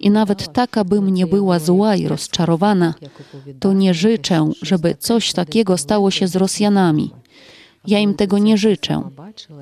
I 0.00 0.10
nawet 0.10 0.52
taka 0.52 0.84
bym 0.84 1.08
nie 1.08 1.26
była 1.26 1.58
zła 1.58 1.96
i 1.96 2.08
rozczarowana, 2.08 2.94
to 3.60 3.72
nie 3.72 3.94
życzę, 3.94 4.50
żeby 4.62 4.94
coś 4.98 5.32
takiego 5.32 5.78
stało 5.78 6.10
się 6.10 6.28
z 6.28 6.36
Rosjanami. 6.36 7.10
Ja 7.86 7.98
im 7.98 8.14
tego 8.14 8.38
nie 8.38 8.56
życzę. 8.58 9.02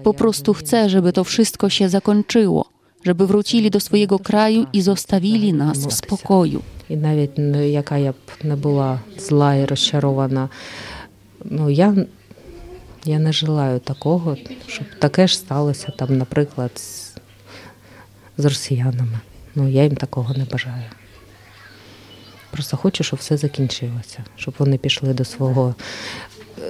Po 0.02 0.14
prostu 0.14 0.54
chcę, 0.54 0.88
żeby 0.88 1.12
to 1.12 1.24
wszystko 1.24 1.68
się 1.70 1.88
zakończyło, 1.88 2.64
żeby 3.04 3.26
wrócili 3.26 3.70
do 3.70 3.80
swojego 3.80 4.18
kraju 4.18 4.66
i 4.72 4.82
zostawili 4.82 5.52
nas 5.52 5.78
w 5.86 5.92
spokoju. 5.92 6.60
І 6.90 6.96
навіть 6.96 7.38
не- 7.38 7.68
яка 7.68 7.96
я 7.98 8.12
б 8.12 8.16
не 8.44 8.56
була 8.56 9.00
зла 9.18 9.54
і 9.54 9.64
розчарована, 9.64 10.48
ну 11.44 11.70
я, 11.70 11.94
я 13.04 13.18
не 13.18 13.32
желаю 13.32 13.80
такого, 13.80 14.36
щоб 14.66 14.86
таке 14.98 15.26
ж 15.28 15.36
сталося 15.38 15.92
там, 15.98 16.18
наприклад, 16.18 16.70
з, 16.78 17.14
з 18.38 18.44
росіянами. 18.44 19.18
Ну, 19.55 19.69
я 19.69 19.83
їм 19.83 19.95
такого 19.95 20.33
не 20.33 20.45
бажаю. 20.45 20.83
Просто 22.51 22.77
хочу, 22.77 23.03
щоб 23.03 23.19
все 23.19 23.37
закінчилося, 23.37 24.23
щоб 24.35 24.53
вони 24.57 24.77
пішли 24.77 25.13
до 25.13 25.25
свого 25.25 25.75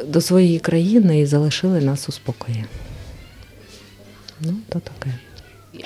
до 0.05 0.21
своєї 0.21 0.59
країни 0.59 1.19
і 1.19 1.25
залишили 1.25 1.81
нас 1.81 2.09
у 2.09 2.11
спокої. 2.11 2.65
Ну, 4.41 4.53
то 4.69 4.79
таке. 4.79 5.13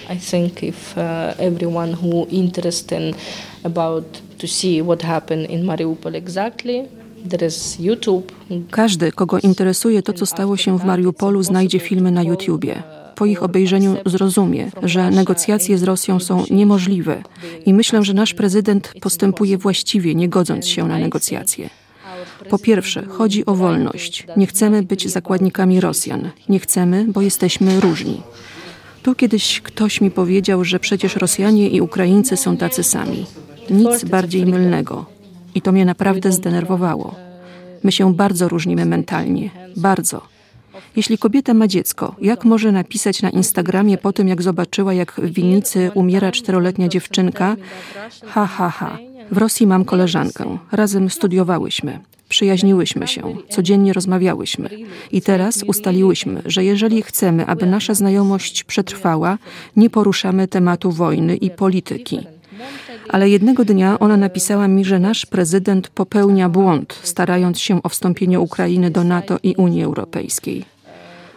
I 0.10 0.18
think 0.18 0.64
if 0.64 0.98
uh, 0.98 1.34
everyone 1.50 1.94
who 2.02 2.28
interested 2.42 3.16
about 3.64 4.06
to 4.40 4.48
see 4.48 4.82
what 4.82 5.02
happened 5.04 5.46
in 5.50 5.66
Mariupol 5.66 6.16
exactly, 6.16 6.88
There 7.26 7.48
is 7.48 7.80
YouTube. 7.80 8.24
Każdy, 8.72 9.12
kogo 9.12 9.40
interesuje 9.40 10.02
to, 10.02 10.14
co 10.14 10.26
stało 10.26 10.58
się 10.58 10.80
w 10.80 10.86
Mariupolu, 10.86 11.44
znajdzie 11.44 11.80
filmy 11.80 12.12
na 12.12 12.24
YouTubie. 12.24 13.03
Po 13.24 13.28
ich 13.28 13.44
obejrzeniu 13.44 13.96
zrozumie, 14.06 14.72
że 14.84 15.12
negocjacje 15.12 15.78
z 15.78 15.84
Rosją 15.84 16.20
są 16.20 16.44
niemożliwe 16.52 17.24
i 17.66 17.74
myślę, 17.74 18.04
że 18.04 18.14
nasz 18.14 18.34
prezydent 18.34 18.94
postępuje 19.02 19.58
właściwie, 19.58 20.16
nie 20.16 20.30
godząc 20.30 20.68
się 20.68 20.88
na 20.88 20.98
negocjacje. 20.98 21.70
Po 22.50 22.58
pierwsze, 22.58 23.06
chodzi 23.06 23.46
o 23.46 23.56
wolność. 23.56 24.28
Nie 24.38 24.48
chcemy 24.48 24.84
być 24.84 25.10
zakładnikami 25.10 25.80
Rosjan. 25.82 26.30
Nie 26.50 26.60
chcemy, 26.60 27.06
bo 27.08 27.22
jesteśmy 27.22 27.80
różni. 27.80 28.22
Tu 29.04 29.16
kiedyś 29.16 29.62
ktoś 29.62 30.02
mi 30.02 30.12
powiedział, 30.12 30.64
że 30.64 30.80
przecież 30.80 31.16
Rosjanie 31.16 31.70
i 31.70 31.82
Ukraińcy 31.82 32.38
są 32.38 32.58
tacy 32.58 32.84
sami. 32.84 33.26
Nic 33.70 34.04
bardziej 34.04 34.46
mylnego. 34.46 35.06
I 35.56 35.62
to 35.62 35.72
mnie 35.72 35.86
naprawdę 35.86 36.32
zdenerwowało. 36.32 37.16
My 37.84 37.92
się 37.92 38.14
bardzo 38.14 38.50
różnimy 38.50 38.86
mentalnie. 38.86 39.50
Bardzo. 39.78 40.33
Jeśli 40.96 41.18
kobieta 41.18 41.54
ma 41.54 41.68
dziecko, 41.68 42.16
jak 42.22 42.46
może 42.46 42.72
napisać 42.72 43.22
na 43.22 43.30
Instagramie 43.30 43.98
po 43.98 44.14
tym, 44.14 44.28
jak 44.28 44.42
zobaczyła, 44.42 44.94
jak 44.94 45.12
w 45.12 45.34
winnicy 45.34 45.92
umiera 45.94 46.32
czteroletnia 46.32 46.88
dziewczynka? 46.88 47.56
Ha, 48.26 48.46
ha, 48.46 48.70
ha. 48.70 48.98
W 49.32 49.38
Rosji 49.38 49.68
mam 49.68 49.86
koleżankę. 49.86 50.58
Razem 50.72 51.10
studiowałyśmy. 51.10 52.00
Przyjaźniłyśmy 52.30 53.08
się, 53.08 53.36
codziennie 53.50 53.94
rozmawiałyśmy. 53.94 54.70
I 55.12 55.22
teraz 55.22 55.64
ustaliłyśmy, 55.68 56.42
że 56.46 56.64
jeżeli 56.64 57.02
chcemy, 57.02 57.46
aby 57.46 57.66
nasza 57.66 57.94
znajomość 57.94 58.64
przetrwała, 58.64 59.38
nie 59.76 59.90
poruszamy 59.90 60.48
tematu 60.48 60.92
wojny 60.92 61.36
i 61.36 61.50
polityki. 61.50 62.20
Ale 63.10 63.30
jednego 63.30 63.66
dnia 63.66 64.00
ona 64.00 64.18
napisała 64.18 64.68
mi, 64.68 64.86
że 64.86 65.00
nasz 65.00 65.26
prezydent 65.26 65.88
popełnia 65.90 66.50
błąd, 66.50 67.00
starając 67.04 67.60
się 67.60 67.84
o 67.84 67.90
wstąpienie 67.90 68.40
Ukrainy 68.40 68.92
do 68.92 69.04
NATO 69.04 69.38
i 69.44 69.56
Unii 69.56 69.84
Europejskiej. 69.84 70.66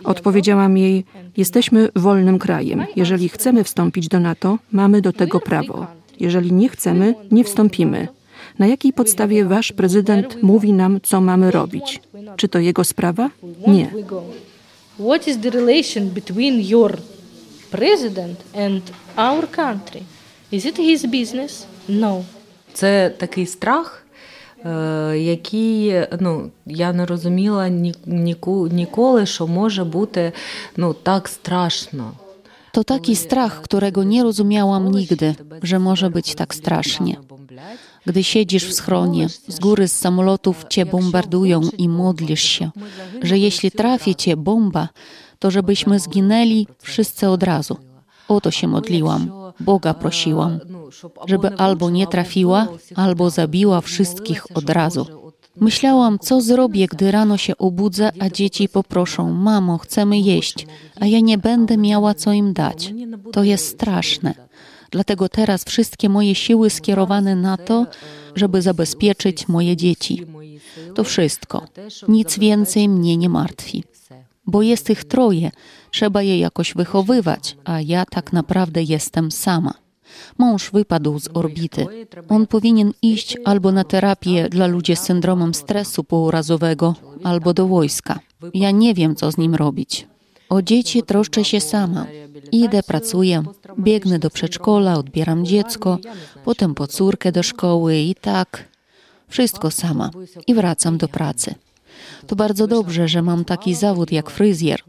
Odpowiedziałam 0.04 0.78
jej: 0.78 1.04
Jesteśmy 1.36 1.88
wolnym 1.96 2.38
krajem. 2.38 2.84
Jeżeli 2.96 3.28
chcemy 3.28 3.64
wstąpić 3.64 4.08
do 4.08 4.20
NATO, 4.20 4.58
mamy 4.72 5.00
do 5.00 5.12
tego 5.12 5.40
prawo. 5.40 5.86
Jeżeli 6.20 6.52
nie 6.52 6.68
chcemy, 6.68 7.14
nie 7.30 7.44
wstąpimy. 7.44 8.08
Na 8.58 8.66
jakiej 8.66 8.92
podstawie 8.92 9.44
wasz 9.44 9.72
prezydent 9.72 10.42
mówi 10.42 10.72
nam, 10.72 11.00
co 11.02 11.20
mamy 11.20 11.50
robić? 11.50 12.00
Czy 12.36 12.48
to 12.48 12.58
jego 12.58 12.84
sprawa? 12.84 13.30
Nie. 13.66 13.90
What 14.98 15.28
is 15.28 15.38
the 15.40 15.50
relation 15.50 16.08
between 16.08 16.60
your 16.60 16.96
president 17.70 18.38
and 18.54 18.92
our 19.16 19.50
country? 19.50 20.00
Is 20.51 20.65
it 20.65 20.79
his 20.79 21.05
business? 21.05 21.65
No. 21.89 22.23
Це 22.73 23.09
такий 23.09 23.45
страх, 23.45 24.05
е, 24.65 25.17
який 25.17 25.93
ну, 26.19 26.51
я 26.65 26.93
не 26.93 27.05
розуміла 27.05 27.69
ні, 27.69 27.93
ніку- 28.05 28.73
ніколи, 28.73 29.25
що 29.25 29.47
може 29.47 29.83
бути 29.83 30.31
ну, 30.77 30.93
так 30.93 31.27
страшно. 31.27 32.11
To 32.73 32.83
taki 32.83 33.15
strach, 33.15 33.61
którego 33.61 34.03
nie 34.03 34.23
rozumiałam 34.23 34.91
nigdy, 34.91 35.35
że 35.63 35.79
może 35.79 36.09
być 36.09 36.35
tak 36.35 36.53
strasznie. 36.55 37.17
Gdy 38.05 38.23
siedzisz 38.23 38.65
w 38.65 38.73
schronie, 38.73 39.29
z 39.47 39.59
góry 39.59 39.87
z 39.87 39.93
samolotów 39.93 40.65
cię 40.69 40.85
bombardują 40.85 41.61
i 41.77 41.89
modlisz 41.89 42.43
się, 42.43 42.71
że 43.21 43.37
jeśli 43.37 43.71
trafi 43.71 44.15
cię 44.15 44.37
bomba, 44.37 44.89
to 45.39 45.51
żebyśmy 45.51 45.99
zginęli 45.99 46.67
wszyscy 46.79 47.29
od 47.29 47.43
razu. 47.43 47.77
O 48.28 48.40
to 48.40 48.50
się 48.50 48.68
modliłam, 48.68 49.30
Boga 49.60 49.94
prosiłam, 49.94 50.60
żeby 51.26 51.56
albo 51.56 51.90
nie 51.90 52.06
trafiła, 52.06 52.68
albo 52.94 53.30
zabiła 53.30 53.80
wszystkich 53.80 54.56
od 54.56 54.70
razu. 54.70 55.06
Myślałam, 55.60 56.18
co 56.18 56.40
zrobię, 56.40 56.86
gdy 56.86 57.10
rano 57.10 57.36
się 57.36 57.58
obudzę, 57.58 58.10
a 58.18 58.30
dzieci 58.30 58.68
poproszą: 58.68 59.32
Mamo, 59.32 59.78
chcemy 59.78 60.18
jeść, 60.18 60.66
a 61.00 61.06
ja 61.06 61.20
nie 61.20 61.38
będę 61.38 61.76
miała 61.76 62.14
co 62.14 62.32
im 62.32 62.52
dać. 62.52 62.92
To 63.32 63.44
jest 63.44 63.68
straszne. 63.68 64.34
Dlatego 64.90 65.28
teraz 65.28 65.64
wszystkie 65.64 66.08
moje 66.08 66.34
siły 66.34 66.70
skierowane 66.70 67.36
na 67.36 67.56
to, 67.56 67.86
żeby 68.34 68.62
zabezpieczyć 68.62 69.48
moje 69.48 69.76
dzieci. 69.76 70.26
To 70.94 71.04
wszystko. 71.04 71.66
Nic 72.08 72.38
więcej 72.38 72.88
mnie 72.88 73.16
nie 73.16 73.28
martwi. 73.28 73.84
Bo 74.46 74.62
jest 74.62 74.90
ich 74.90 75.04
troje, 75.04 75.50
trzeba 75.96 76.22
je 76.22 76.38
jakoś 76.38 76.74
wychowywać, 76.74 77.56
a 77.64 77.80
ja 77.80 78.04
tak 78.04 78.32
naprawdę 78.32 78.82
jestem 78.82 79.32
sama. 79.32 79.74
Mąż 80.38 80.70
wypadł 80.70 81.18
z 81.18 81.28
orbity. 81.34 81.86
On 82.28 82.46
powinien 82.46 82.92
iść 83.02 83.36
albo 83.44 83.72
na 83.72 83.84
terapię 83.84 84.48
dla 84.48 84.66
ludzi 84.66 84.96
z 84.96 85.00
syndromem 85.00 85.54
stresu 85.54 86.04
pourazowego, 86.04 86.94
albo 87.24 87.54
do 87.54 87.66
wojska. 87.66 88.18
Ja 88.54 88.70
nie 88.70 88.94
wiem, 88.94 89.16
co 89.16 89.30
z 89.32 89.38
nim 89.38 89.54
robić. 89.54 90.06
O 90.48 90.62
dzieci 90.62 91.02
troszczę 91.02 91.44
się 91.44 91.60
sama. 91.60 92.06
Idę, 92.52 92.82
pracuję, 92.82 93.42
biegnę 93.78 94.18
do 94.18 94.30
przedszkola, 94.30 94.98
odbieram 94.98 95.46
dziecko, 95.46 95.98
potem 96.44 96.74
po 96.74 96.86
córkę 96.86 97.32
do 97.32 97.42
szkoły 97.42 97.96
i 97.96 98.14
tak. 98.14 98.68
Wszystko 99.28 99.70
sama. 99.70 100.10
I 100.46 100.54
wracam 100.54 100.98
do 100.98 101.08
pracy. 101.08 101.54
To 102.26 102.36
bardzo 102.36 102.66
dobrze, 102.66 103.08
że 103.08 103.22
mam 103.22 103.44
taki 103.44 103.74
zawód 103.74 104.12
jak 104.12 104.30
fryzjer, 104.30 104.80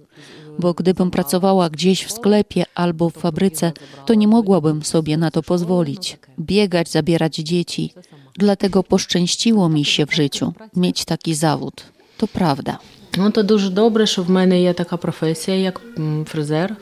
bo 0.59 0.73
gdybym 0.73 1.11
pracowała 1.11 1.69
gdzieś 1.69 2.03
w 2.05 2.11
sklepie 2.11 2.65
albo 2.75 3.09
w 3.09 3.13
fabryce, 3.13 3.71
to 4.05 4.13
nie 4.13 4.27
mogłabym 4.27 4.83
sobie 4.83 5.17
na 5.17 5.31
to 5.31 5.43
pozwolić. 5.43 6.17
Biegać, 6.39 6.89
zabierać 6.89 7.35
dzieci. 7.35 7.93
Dlatego 8.37 8.83
poszczęściło 8.83 9.69
mi 9.69 9.85
się 9.85 10.05
w 10.05 10.13
życiu 10.13 10.53
mieć 10.75 11.05
taki 11.05 11.35
zawód. 11.35 11.83
To 12.17 12.27
prawda. 12.27 12.79
Ну, 13.17 13.31
то 13.31 13.43
дуже 13.43 13.69
добре, 13.69 14.07
що 14.07 14.23
в 14.23 14.29
мене 14.29 14.61
є 14.61 14.73
така 14.73 14.97
професія, 14.97 15.57
як 15.57 15.81
фрезер. 16.25 16.75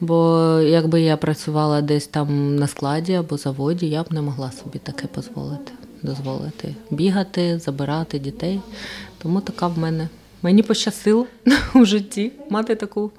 Бо 0.00 0.48
якби 0.62 1.00
я 1.00 1.16
працювала 1.16 1.80
десь 1.80 2.06
там 2.06 2.56
на 2.56 2.66
складі 2.66 3.14
або 3.14 3.36
заводі, 3.36 3.86
я 3.86 4.02
б 4.02 4.06
не 4.12 4.22
могла 4.22 4.52
собі 4.52 4.78
таке 4.78 5.08
дозволити. 5.14 5.72
дозволити. 6.02 6.74
Бігати, 6.90 7.58
забирати 7.58 8.18
дітей. 8.18 8.60
Тому 9.18 9.40
така 9.40 9.66
в 9.66 9.78
мене. 9.78 10.08
Мені 10.45 10.63
пощастило 10.63 11.27
у 11.75 11.85
житті 11.85 12.31
мати 12.49 12.75
таку, 12.75 13.11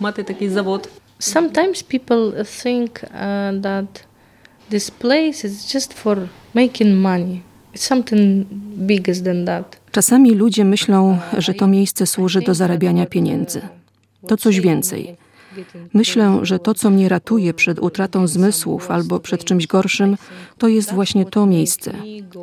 мати 0.00 0.22
такий 0.22 0.48
завод. 0.48 0.88
Sometimes 1.20 1.84
people 1.94 2.32
think 2.64 2.88
uh, 2.88 3.60
that 3.60 3.86
this 4.70 4.90
place 5.02 5.44
is 5.44 5.74
just 5.74 5.92
for 6.04 6.28
making 6.54 6.94
money. 7.02 7.40
It's 7.74 7.92
something 7.92 8.44
bigger 8.76 9.22
than 9.22 9.44
that. 9.44 9.76
Czasami 9.90 10.34
ludzie 10.34 10.64
myślą, 10.64 11.18
że 11.38 11.54
to 11.54 11.66
miejsce 11.66 12.06
służy 12.06 12.40
do 12.40 12.54
zarabiania 12.54 13.06
pieniędzy. 13.06 13.60
To 14.26 14.36
coś 14.36 14.60
więcej. 14.60 15.16
Myślę, 15.93 16.39
że 16.41 16.59
to, 16.59 16.73
co 16.73 16.89
mnie 16.89 17.09
ratuje 17.09 17.53
przed 17.53 17.79
utratą 17.79 18.27
zmysłów 18.27 18.91
albo 18.91 19.19
przed 19.19 19.43
czymś 19.43 19.67
gorszym, 19.67 20.17
to 20.57 20.67
jest 20.67 20.93
właśnie 20.93 21.25
to 21.25 21.45
miejsce. 21.45 21.93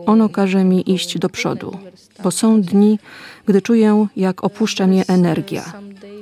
Ono 0.06 0.28
każe 0.28 0.64
mi 0.64 0.92
iść 0.92 1.18
do 1.18 1.28
przodu, 1.28 1.78
bo 2.22 2.30
są 2.30 2.62
dni, 2.62 2.98
gdy 3.46 3.62
czuję, 3.62 4.06
jak 4.16 4.44
opuszcza 4.44 4.86
mnie 4.86 5.04
energia. 5.08 5.72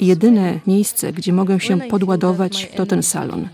Jedyne 0.01 0.61
miejsce, 0.67 1.13
gdzie 1.13 1.33
mogę 1.33 1.61
się 1.61 1.79
podładować, 1.79 2.71
to 2.77 2.87
ten 2.87 3.03
salon. 3.03 3.49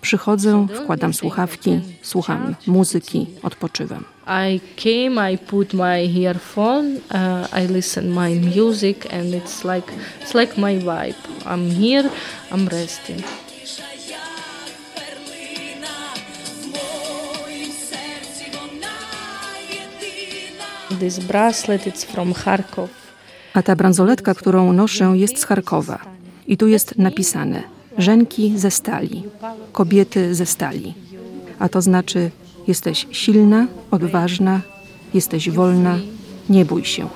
Przychodzę, 0.00 0.66
wkładam 0.82 1.14
słuchawki, 1.14 1.80
słucham 2.02 2.54
muzyki, 2.66 3.26
odpoczywam. 3.42 4.04
I 4.28 4.60
came, 4.76 5.16
I 5.16 5.38
put 5.38 5.72
my 5.72 6.02
earphone, 6.04 7.00
uh, 7.10 7.48
I 7.50 7.66
listen 7.66 8.10
my 8.10 8.34
music, 8.34 9.10
and 9.10 9.34
it's 9.34 9.64
like 9.64 9.90
it's 10.20 10.34
like 10.34 10.58
my 10.58 10.74
vibe. 10.74 11.16
I'm 11.46 11.70
here, 11.70 12.10
I'm 12.52 12.68
resting. 12.68 13.24
This 20.90 21.18
bracelet 21.18 21.86
it's 21.86 22.04
from 22.04 22.34
Kharkov. 22.34 22.88
A 23.54 23.62
ta 23.62 23.76
bransoletka, 23.76 24.34
którą 24.34 24.72
noszę, 24.72 25.12
jest 25.16 25.38
z 25.38 25.44
Charkowa. 25.44 25.98
I 26.46 26.56
tu 26.56 26.68
jest 26.68 26.98
napisane: 26.98 27.62
Żenki 27.98 28.58
ze 28.58 28.70
stali, 28.70 29.22
kobiety 29.72 30.34
ze 30.34 30.46
stali. 30.46 30.94
A 31.58 31.68
to 31.68 31.82
znaczy: 31.82 32.30
jesteś 32.68 33.06
silna, 33.10 33.66
odważna, 33.90 34.60
jesteś 35.14 35.50
wolna, 35.50 35.98
nie 36.48 36.64
bój 36.64 36.84
się. 36.84 37.08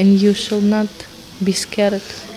And 0.00 0.22
you 0.22 0.34
shall 0.34 0.62
not 0.62 0.88
be 1.40 1.52
scared. 1.52 2.27